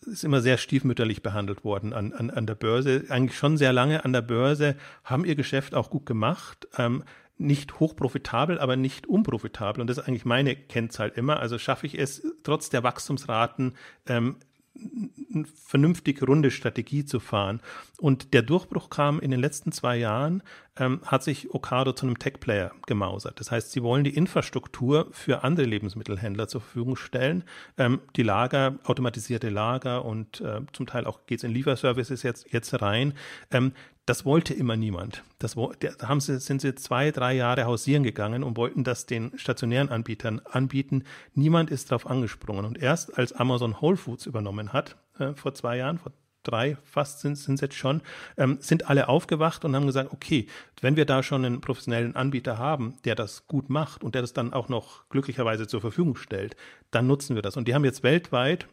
[0.06, 3.06] ist immer sehr stiefmütterlich behandelt worden an, an, an der Börse.
[3.10, 6.68] Eigentlich schon sehr lange an der Börse, haben ihr Geschäft auch gut gemacht.
[6.78, 7.04] Ähm,
[7.38, 9.82] nicht hochprofitabel, aber nicht unprofitabel.
[9.82, 11.40] Und das ist eigentlich meine Kennzahl immer.
[11.40, 13.76] Also schaffe ich es, trotz der Wachstumsraten
[14.08, 14.38] ähm,
[14.76, 17.62] eine vernünftig runde Strategie zu fahren.
[18.00, 20.44] Und der Durchbruch kam in den letzten zwei Jahren,
[20.78, 23.40] ähm, hat sich Okado zu einem Tech-Player gemausert.
[23.40, 27.44] Das heißt, sie wollen die Infrastruktur für andere Lebensmittelhändler zur Verfügung stellen.
[27.78, 32.52] Ähm, die Lager, automatisierte Lager und äh, zum Teil auch geht es in Lieferservices jetzt,
[32.52, 33.14] jetzt rein.
[33.52, 33.74] Ähm,
[34.06, 35.24] das wollte immer niemand.
[35.40, 39.32] Das, da haben sie, sind sie zwei, drei Jahre hausieren gegangen und wollten das den
[39.38, 41.04] stationären Anbietern anbieten.
[41.34, 42.66] Niemand ist darauf angesprungen.
[42.66, 46.12] Und erst als Amazon Whole Foods übernommen hat, äh, vor zwei Jahren, vor
[46.44, 48.02] drei fast sind es jetzt schon,
[48.38, 50.48] ähm, sind alle aufgewacht und haben gesagt, okay,
[50.82, 54.34] wenn wir da schon einen professionellen Anbieter haben, der das gut macht und der das
[54.34, 56.58] dann auch noch glücklicherweise zur Verfügung stellt,
[56.92, 57.56] dann nutzen wir das.
[57.56, 58.68] Und die haben jetzt weltweit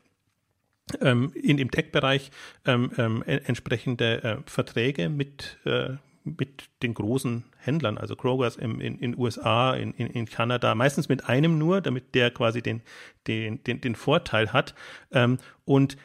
[0.95, 2.31] in dem Tech-Bereich
[2.65, 8.99] ähm, ähm, entsprechende äh, Verträge mit, äh, mit den großen Händlern, also Krogers in, in,
[8.99, 12.83] in USA, in, in, in Kanada, meistens mit einem nur, damit der quasi den,
[13.27, 14.75] den, den, den Vorteil hat.
[15.13, 15.97] Ähm, und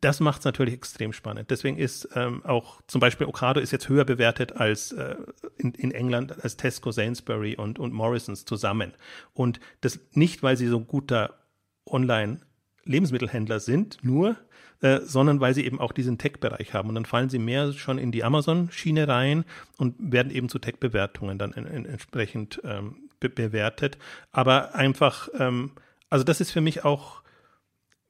[0.00, 1.50] das macht es natürlich extrem spannend.
[1.50, 5.16] Deswegen ist ähm, auch zum Beispiel Ocado ist jetzt höher bewertet als äh,
[5.56, 8.92] in, in, England als Tesco, Sainsbury und, und Morrisons zusammen.
[9.32, 11.38] Und das nicht, weil sie so ein guter
[11.86, 12.40] Online-
[12.86, 14.36] Lebensmittelhändler sind, nur,
[14.80, 16.88] äh, sondern weil sie eben auch diesen Tech-Bereich haben.
[16.88, 19.44] Und dann fallen sie mehr schon in die Amazon-Schiene rein
[19.76, 23.98] und werden eben zu Tech-Bewertungen dann in, in entsprechend ähm, be bewertet.
[24.32, 25.72] Aber einfach, ähm,
[26.10, 27.22] also das ist für mich auch,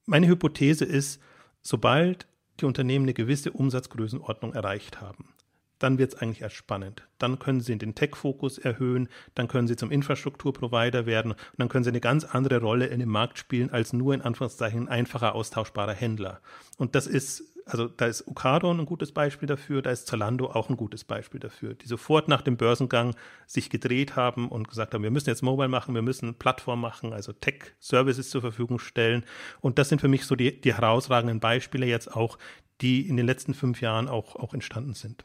[0.06, 1.20] meine Hypothese ist,
[1.62, 2.26] sobald
[2.60, 5.34] die Unternehmen eine gewisse Umsatzgrößenordnung erreicht haben,
[5.78, 7.06] dann wird es eigentlich erst spannend.
[7.18, 11.84] Dann können Sie den Tech-Fokus erhöhen, dann können Sie zum Infrastrukturprovider werden und dann können
[11.84, 15.92] Sie eine ganz andere Rolle in dem Markt spielen als nur in Anführungszeichen einfacher austauschbarer
[15.92, 16.40] Händler.
[16.78, 20.68] Und das ist, also da ist Ocado ein gutes Beispiel dafür, da ist Zalando auch
[20.70, 23.14] ein gutes Beispiel dafür, die sofort nach dem Börsengang
[23.46, 27.12] sich gedreht haben und gesagt haben, wir müssen jetzt Mobile machen, wir müssen Plattform machen,
[27.12, 29.24] also Tech-Services zur Verfügung stellen.
[29.60, 32.38] Und das sind für mich so die, die herausragenden Beispiele jetzt auch,
[32.80, 35.24] die in den letzten fünf Jahren auch, auch entstanden sind.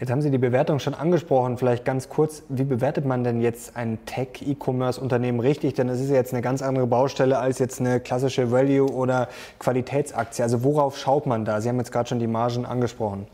[0.00, 1.56] Jetzt haben Sie die Bewertung schon angesprochen.
[1.56, 5.74] Vielleicht ganz kurz, wie bewertet man denn jetzt ein Tech-E-Commerce-Unternehmen richtig?
[5.74, 9.28] Denn das ist ja jetzt eine ganz andere Baustelle als jetzt eine klassische Value- oder
[9.60, 10.42] Qualitätsaktie.
[10.42, 11.60] Also worauf schaut man da?
[11.60, 13.28] Sie haben jetzt gerade schon die Margen angesprochen.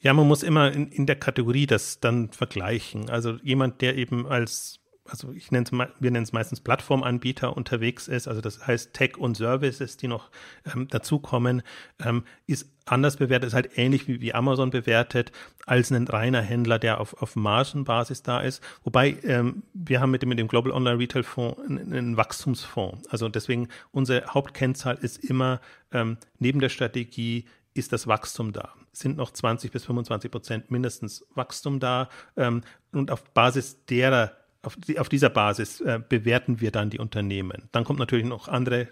[0.00, 3.10] Ja, man muss immer in, in der Kategorie das dann vergleichen.
[3.10, 4.79] Also jemand, der eben als
[5.10, 9.18] also ich nenne es wir nennen es meistens Plattformanbieter unterwegs ist, also das heißt Tech
[9.18, 10.30] und Services, die noch
[10.72, 11.62] ähm, dazukommen,
[12.04, 15.32] ähm, ist anders bewertet, ist halt ähnlich wie, wie Amazon bewertet,
[15.66, 18.62] als ein reiner Händler, der auf, auf Margenbasis da ist.
[18.84, 23.08] Wobei ähm, wir haben mit dem, mit dem Global Online Retail Fonds einen, einen Wachstumsfonds.
[23.08, 25.60] Also deswegen unsere Hauptkennzahl ist immer
[25.92, 27.44] ähm, neben der Strategie
[27.74, 28.74] ist das Wachstum da.
[28.92, 32.08] Sind noch 20 bis 25 Prozent mindestens Wachstum da.
[32.36, 36.98] Ähm, und auf Basis derer auf, die, auf dieser Basis äh, bewerten wir dann die
[36.98, 37.68] Unternehmen.
[37.72, 38.88] Dann kommt natürlich noch andere äh,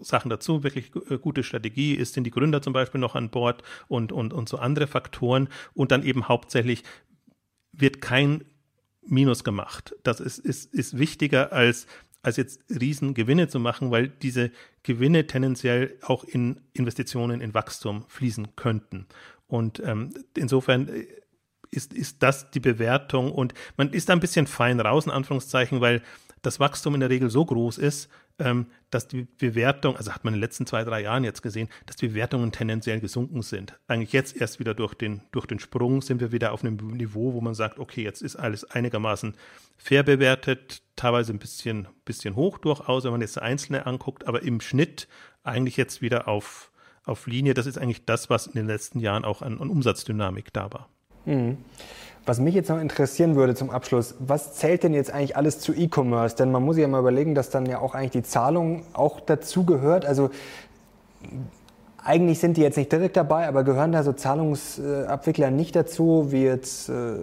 [0.00, 3.62] Sachen dazu, wirklich äh, gute Strategie, ist sind die Gründer zum Beispiel noch an Bord
[3.88, 6.82] und, und, und so andere Faktoren und dann eben hauptsächlich
[7.72, 8.44] wird kein
[9.04, 9.94] Minus gemacht.
[10.04, 11.86] Das ist, ist, ist wichtiger als,
[12.22, 14.50] als jetzt Riesengewinne zu machen, weil diese
[14.82, 19.06] Gewinne tendenziell auch in Investitionen in Wachstum fließen könnten.
[19.48, 21.06] Und ähm, insofern äh,
[21.72, 25.80] ist, ist das die Bewertung und man ist da ein bisschen fein raus, in Anführungszeichen,
[25.80, 26.02] weil
[26.42, 28.08] das Wachstum in der Regel so groß ist,
[28.38, 31.68] ähm, dass die Bewertung, also hat man in den letzten zwei, drei Jahren jetzt gesehen,
[31.86, 33.78] dass die Bewertungen tendenziell gesunken sind.
[33.86, 37.32] Eigentlich jetzt erst wieder durch den, durch den Sprung sind wir wieder auf einem Niveau,
[37.34, 39.36] wo man sagt, okay, jetzt ist alles einigermaßen
[39.76, 44.60] fair bewertet, teilweise ein bisschen, bisschen hoch durchaus, wenn man jetzt einzelne anguckt, aber im
[44.60, 45.08] Schnitt
[45.44, 46.72] eigentlich jetzt wieder auf,
[47.04, 47.54] auf Linie.
[47.54, 50.88] Das ist eigentlich das, was in den letzten Jahren auch an, an Umsatzdynamik da war.
[51.24, 51.58] Mhm.
[52.24, 55.74] Was mich jetzt noch interessieren würde zum Abschluss, was zählt denn jetzt eigentlich alles zu
[55.74, 56.36] E-Commerce?
[56.36, 59.64] Denn man muss ja mal überlegen, dass dann ja auch eigentlich die Zahlung auch dazu
[59.64, 60.06] gehört.
[60.06, 60.30] Also
[62.04, 66.44] eigentlich sind die jetzt nicht direkt dabei, aber gehören da so Zahlungsabwickler nicht dazu, wie
[66.44, 67.14] jetzt äh,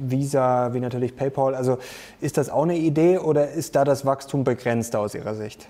[0.00, 1.54] Visa, wie natürlich PayPal.
[1.54, 1.78] Also
[2.20, 5.68] ist das auch eine Idee oder ist da das Wachstum begrenzt aus Ihrer Sicht?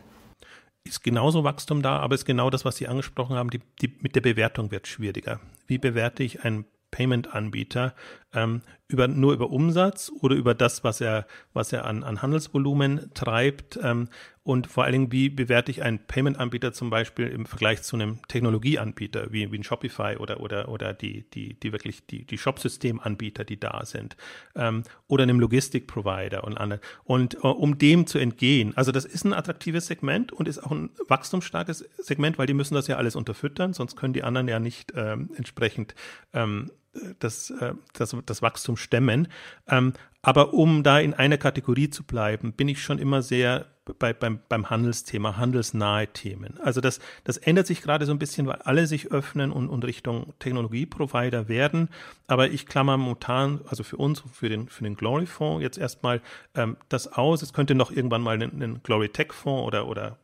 [0.85, 4.16] Ist genauso Wachstum da, aber ist genau das, was Sie angesprochen haben, die, die, mit
[4.16, 5.40] der Bewertung wird schwieriger.
[5.66, 7.94] Wie bewerte ich ein Payment-Anbieter
[8.33, 13.11] ähm, über, nur über Umsatz oder über das, was er, was er an, an Handelsvolumen
[13.14, 13.79] treibt.
[13.83, 14.09] Ähm,
[14.49, 18.21] und vor allen Dingen, wie bewerte ich einen Payment-Anbieter zum Beispiel im Vergleich zu einem
[18.29, 23.45] Technologieanbieter wie, wie ein Shopify oder, oder, oder die, die, die wirklich die, die Shop-Systemanbieter,
[23.45, 24.17] die da sind
[24.57, 26.81] ähm, oder einem Logistik-Provider und anderen.
[27.05, 30.71] Und äh, um dem zu entgehen, also das ist ein attraktives Segment und ist auch
[30.71, 34.59] ein wachstumsstarkes Segment, weil die müssen das ja alles unterfüttern, sonst können die anderen ja
[34.61, 35.95] nicht ähm, entsprechend
[36.33, 36.71] ähm,
[37.19, 39.29] das, äh, das, das Wachstum stemmen.
[39.69, 43.67] Ähm, aber um da in einer Kategorie zu bleiben, bin ich schon immer sehr
[43.98, 46.59] bei, beim, beim Handelsthema, handelsnahe Themen.
[46.61, 49.85] Also das, das ändert sich gerade so ein bisschen, weil alle sich öffnen und, und
[49.85, 51.88] Richtung Technologieprovider werden.
[52.27, 56.20] Aber ich klammer momentan, also für uns, für den, für den Glory Fonds jetzt erstmal
[56.55, 57.42] ähm, das aus.
[57.42, 60.18] Es könnte noch irgendwann mal einen, einen Glory Tech Fonds oder, oder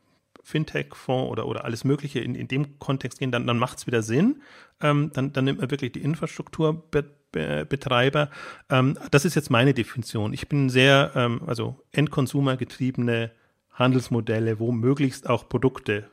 [0.45, 4.03] Fintech-Fonds oder, oder alles Mögliche in, in dem Kontext gehen, dann, dann macht es wieder
[4.03, 4.43] Sinn.
[4.79, 8.29] Ähm, dann, dann nimmt man wirklich die Infrastrukturbetreiber.
[8.69, 10.31] Ähm, das ist jetzt meine Definition.
[10.33, 13.31] Ich bin sehr, ähm, also Endconsumer getriebene
[13.75, 16.09] Handelsmodelle, wo möglichst auch Produkte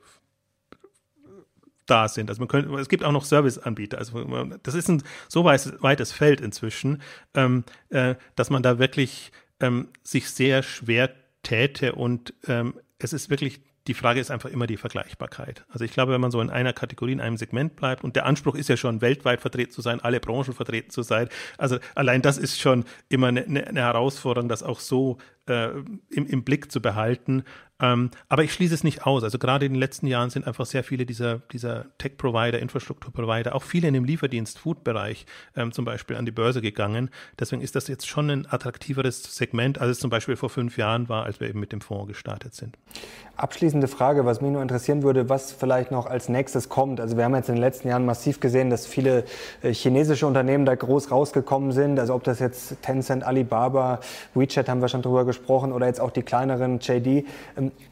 [1.86, 2.30] da sind.
[2.30, 3.98] Also man könnte, es gibt auch noch Serviceanbieter.
[3.98, 4.24] Also
[4.62, 7.02] das ist ein so weites Feld inzwischen,
[7.34, 11.10] ähm, äh, dass man da wirklich ähm, sich sehr schwer
[11.42, 15.64] täte und ähm, es ist wirklich die Frage ist einfach immer die Vergleichbarkeit.
[15.68, 18.26] Also ich glaube, wenn man so in einer Kategorie, in einem Segment bleibt und der
[18.26, 21.28] Anspruch ist ja schon, weltweit vertreten zu sein, alle Branchen vertreten zu sein.
[21.58, 25.70] Also allein das ist schon immer eine, eine Herausforderung, das auch so äh,
[26.10, 27.42] im, im Blick zu behalten.
[27.82, 29.24] Ähm, aber ich schließe es nicht aus.
[29.24, 33.64] Also gerade in den letzten Jahren sind einfach sehr viele dieser, dieser Tech-Provider, Infrastruktur-Provider, auch
[33.64, 37.10] viele in dem Lieferdienst-Food-Bereich ähm, zum Beispiel an die Börse gegangen.
[37.38, 41.08] Deswegen ist das jetzt schon ein attraktiveres Segment, als es zum Beispiel vor fünf Jahren
[41.08, 42.78] war, als wir eben mit dem Fonds gestartet sind.
[43.36, 47.00] Abschließende Frage, was mich nur interessieren würde, was vielleicht noch als nächstes kommt.
[47.00, 49.24] Also wir haben jetzt in den letzten Jahren massiv gesehen, dass viele
[49.62, 51.98] äh, chinesische Unternehmen da groß rausgekommen sind.
[51.98, 53.98] Also ob das jetzt Tencent, Alibaba,
[54.34, 57.26] WeChat haben wir schon drüber gesprochen oder jetzt auch die kleineren JD.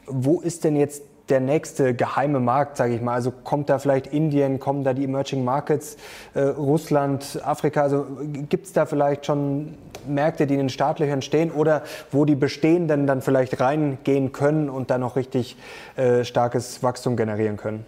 [0.07, 3.13] Wo ist denn jetzt der nächste geheime Markt, sage ich mal?
[3.13, 5.97] Also kommt da vielleicht Indien, kommen da die Emerging Markets,
[6.33, 7.81] äh, Russland, Afrika?
[7.81, 8.05] Also
[8.49, 9.75] gibt es da vielleicht schon
[10.07, 14.89] Märkte, die in den Startlöchern stehen oder wo die bestehenden dann vielleicht reingehen können und
[14.91, 15.55] dann noch richtig
[15.95, 17.85] äh, starkes Wachstum generieren können?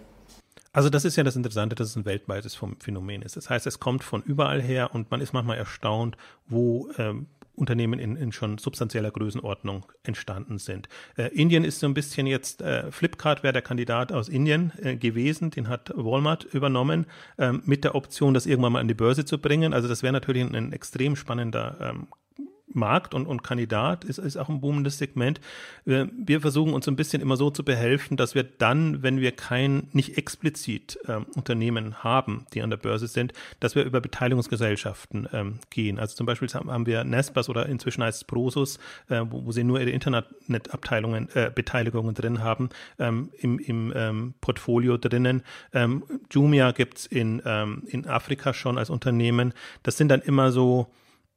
[0.72, 3.36] Also das ist ja das Interessante, dass es ein weltweites Phänomen ist.
[3.36, 6.16] Das heißt, es kommt von überall her und man ist manchmal erstaunt,
[6.48, 7.26] wo ähm,
[7.56, 10.88] Unternehmen in, in schon substanzieller Größenordnung entstanden sind.
[11.16, 14.96] Äh, Indien ist so ein bisschen jetzt, äh, Flipkart wäre der Kandidat aus Indien äh,
[14.96, 17.06] gewesen, den hat Walmart übernommen,
[17.38, 19.72] ähm, mit der Option, das irgendwann mal an die Börse zu bringen.
[19.72, 22.08] Also das wäre natürlich ein, ein extrem spannender ähm,
[22.74, 25.40] Markt und, und Kandidat ist, ist auch ein boomendes Segment.
[25.84, 29.32] Wir, wir versuchen uns ein bisschen immer so zu behelfen, dass wir dann, wenn wir
[29.32, 35.28] kein, nicht explizit ähm, Unternehmen haben, die an der Börse sind, dass wir über Beteiligungsgesellschaften
[35.32, 35.98] ähm, gehen.
[35.98, 39.64] Also zum Beispiel haben wir Nespas oder inzwischen heißt es Prosus, äh, wo, wo, sie
[39.64, 42.68] nur ihre Internetabteilungen, äh, Beteiligungen drin haben,
[42.98, 45.42] ähm, im, im ähm, Portfolio drinnen.
[45.72, 49.52] Ähm, Jumia gibt's in, ähm, in Afrika schon als Unternehmen.
[49.82, 50.88] Das sind dann immer so,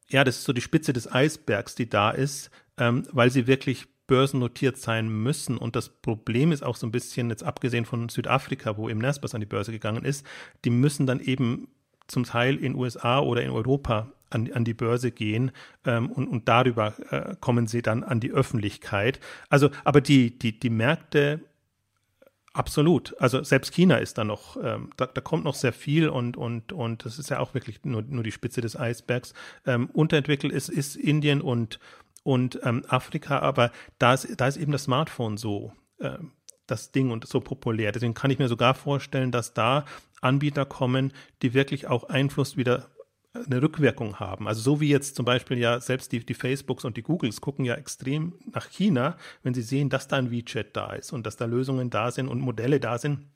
[0.08, 3.86] ja, das ist so die Spitze des Eisbergs, die da ist, ähm, weil sie wirklich
[4.06, 5.58] börsennotiert sein müssen.
[5.58, 9.34] Und das Problem ist auch so ein bisschen, jetzt abgesehen von Südafrika, wo eben Nasdaq
[9.34, 10.26] an die Börse gegangen ist,
[10.64, 11.68] die müssen dann eben
[12.08, 15.52] zum Teil in USA oder in Europa an, an die Börse gehen
[15.84, 19.20] ähm, und, und darüber äh, kommen sie dann an die Öffentlichkeit.
[19.50, 21.40] Also, aber die, die, die Märkte
[22.58, 23.14] Absolut.
[23.20, 26.72] Also selbst China ist da noch, ähm, da, da, kommt noch sehr viel und, und,
[26.72, 29.32] und das ist ja auch wirklich nur, nur die Spitze des Eisbergs.
[29.64, 31.78] Ähm, unterentwickelt ist, ist Indien und,
[32.24, 36.32] und ähm, Afrika, aber da ist, da ist eben das Smartphone so ähm,
[36.66, 37.92] das Ding und so populär.
[37.92, 39.84] Deswegen kann ich mir sogar vorstellen, dass da
[40.20, 42.90] Anbieter kommen, die wirklich auch Einfluss wieder
[43.46, 44.48] eine Rückwirkung haben.
[44.48, 47.64] Also so wie jetzt zum Beispiel ja selbst die, die Facebooks und die Googles gucken
[47.64, 51.36] ja extrem nach China, wenn sie sehen, dass da ein WeChat da ist und dass
[51.36, 53.26] da Lösungen da sind und Modelle da sind,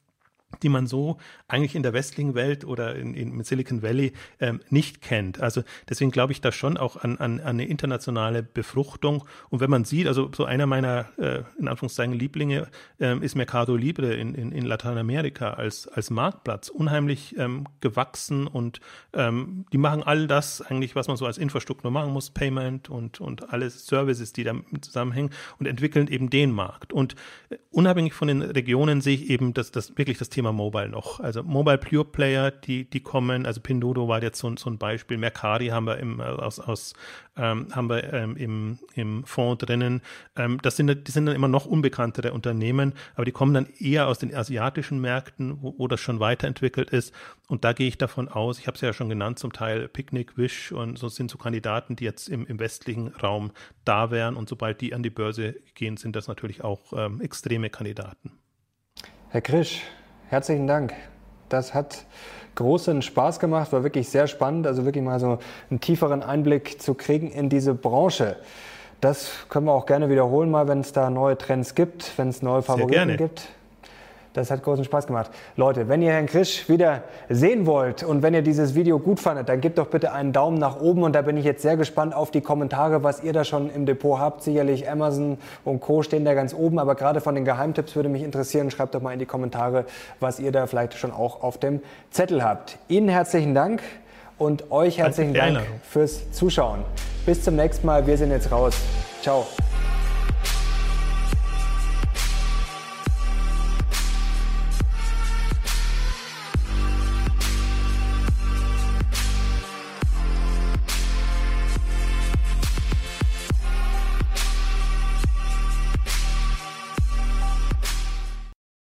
[0.63, 5.03] die man so eigentlich in der westlichen Welt oder in, in Silicon Valley ähm, nicht
[5.03, 5.41] kennt.
[5.41, 9.25] Also deswegen glaube ich da schon auch an, an, an eine internationale Befruchtung.
[9.51, 12.69] Und wenn man sieht, also so einer meiner äh, in Anführungszeichen Lieblinge
[13.01, 18.81] ähm, ist Mercado Libre in, in, in Lateinamerika als, als Marktplatz unheimlich ähm, gewachsen und
[19.13, 23.21] ähm, die machen all das eigentlich, was man so als Infrastruktur machen muss, Payment und,
[23.21, 26.93] und alle Services, die damit zusammenhängen und entwickeln eben den Markt.
[26.93, 27.15] Und
[27.51, 30.89] äh, unabhängig von den Regionen sehe ich eben, dass das wirklich das Thema Thema Mobile
[30.89, 31.21] noch.
[31.21, 35.17] Also Mobile Pure Player, die, die kommen, also Pindodo war jetzt so, so ein Beispiel,
[35.17, 36.95] Mercari haben wir im, aus, aus
[37.37, 40.03] ähm, haben wir ähm, im, im Fonds drinnen.
[40.35, 44.09] Ähm, das sind, die sind dann immer noch unbekanntere Unternehmen, aber die kommen dann eher
[44.09, 47.15] aus den asiatischen Märkten, wo, wo das schon weiterentwickelt ist.
[47.47, 50.37] Und da gehe ich davon aus, ich habe es ja schon genannt, zum Teil Picnic,
[50.37, 53.53] Wish und so sind so Kandidaten, die jetzt im, im westlichen Raum
[53.85, 54.35] da wären.
[54.35, 58.33] Und sobald die an die Börse gehen, sind das natürlich auch ähm, extreme Kandidaten.
[59.33, 59.81] Herr Krisch,
[60.33, 60.95] herzlichen Dank.
[61.51, 62.07] Das hat
[62.55, 66.95] großen Spaß gemacht, war wirklich sehr spannend, also wirklich mal so einen tieferen Einblick zu
[66.95, 68.37] kriegen in diese Branche.
[69.03, 72.41] Das können wir auch gerne wiederholen, mal wenn es da neue Trends gibt, wenn es
[72.41, 73.49] neue Favoriten gibt.
[74.33, 75.31] Das hat großen Spaß gemacht.
[75.57, 79.49] Leute, wenn ihr Herrn Krisch wieder sehen wollt und wenn ihr dieses Video gut fandet,
[79.49, 82.15] dann gebt doch bitte einen Daumen nach oben und da bin ich jetzt sehr gespannt
[82.15, 84.43] auf die Kommentare, was ihr da schon im Depot habt.
[84.43, 86.03] Sicherlich Amazon und Co.
[86.03, 88.71] stehen da ganz oben, aber gerade von den Geheimtipps würde mich interessieren.
[88.71, 89.85] Schreibt doch mal in die Kommentare,
[90.21, 91.81] was ihr da vielleicht schon auch auf dem
[92.11, 92.79] Zettel habt.
[92.89, 93.83] Ihnen herzlichen Dank
[94.39, 96.81] und euch herzlichen Dank fürs Zuschauen.
[97.27, 98.07] Bis zum nächsten Mal.
[98.07, 98.75] Wir sind jetzt raus.
[99.21, 99.47] Ciao.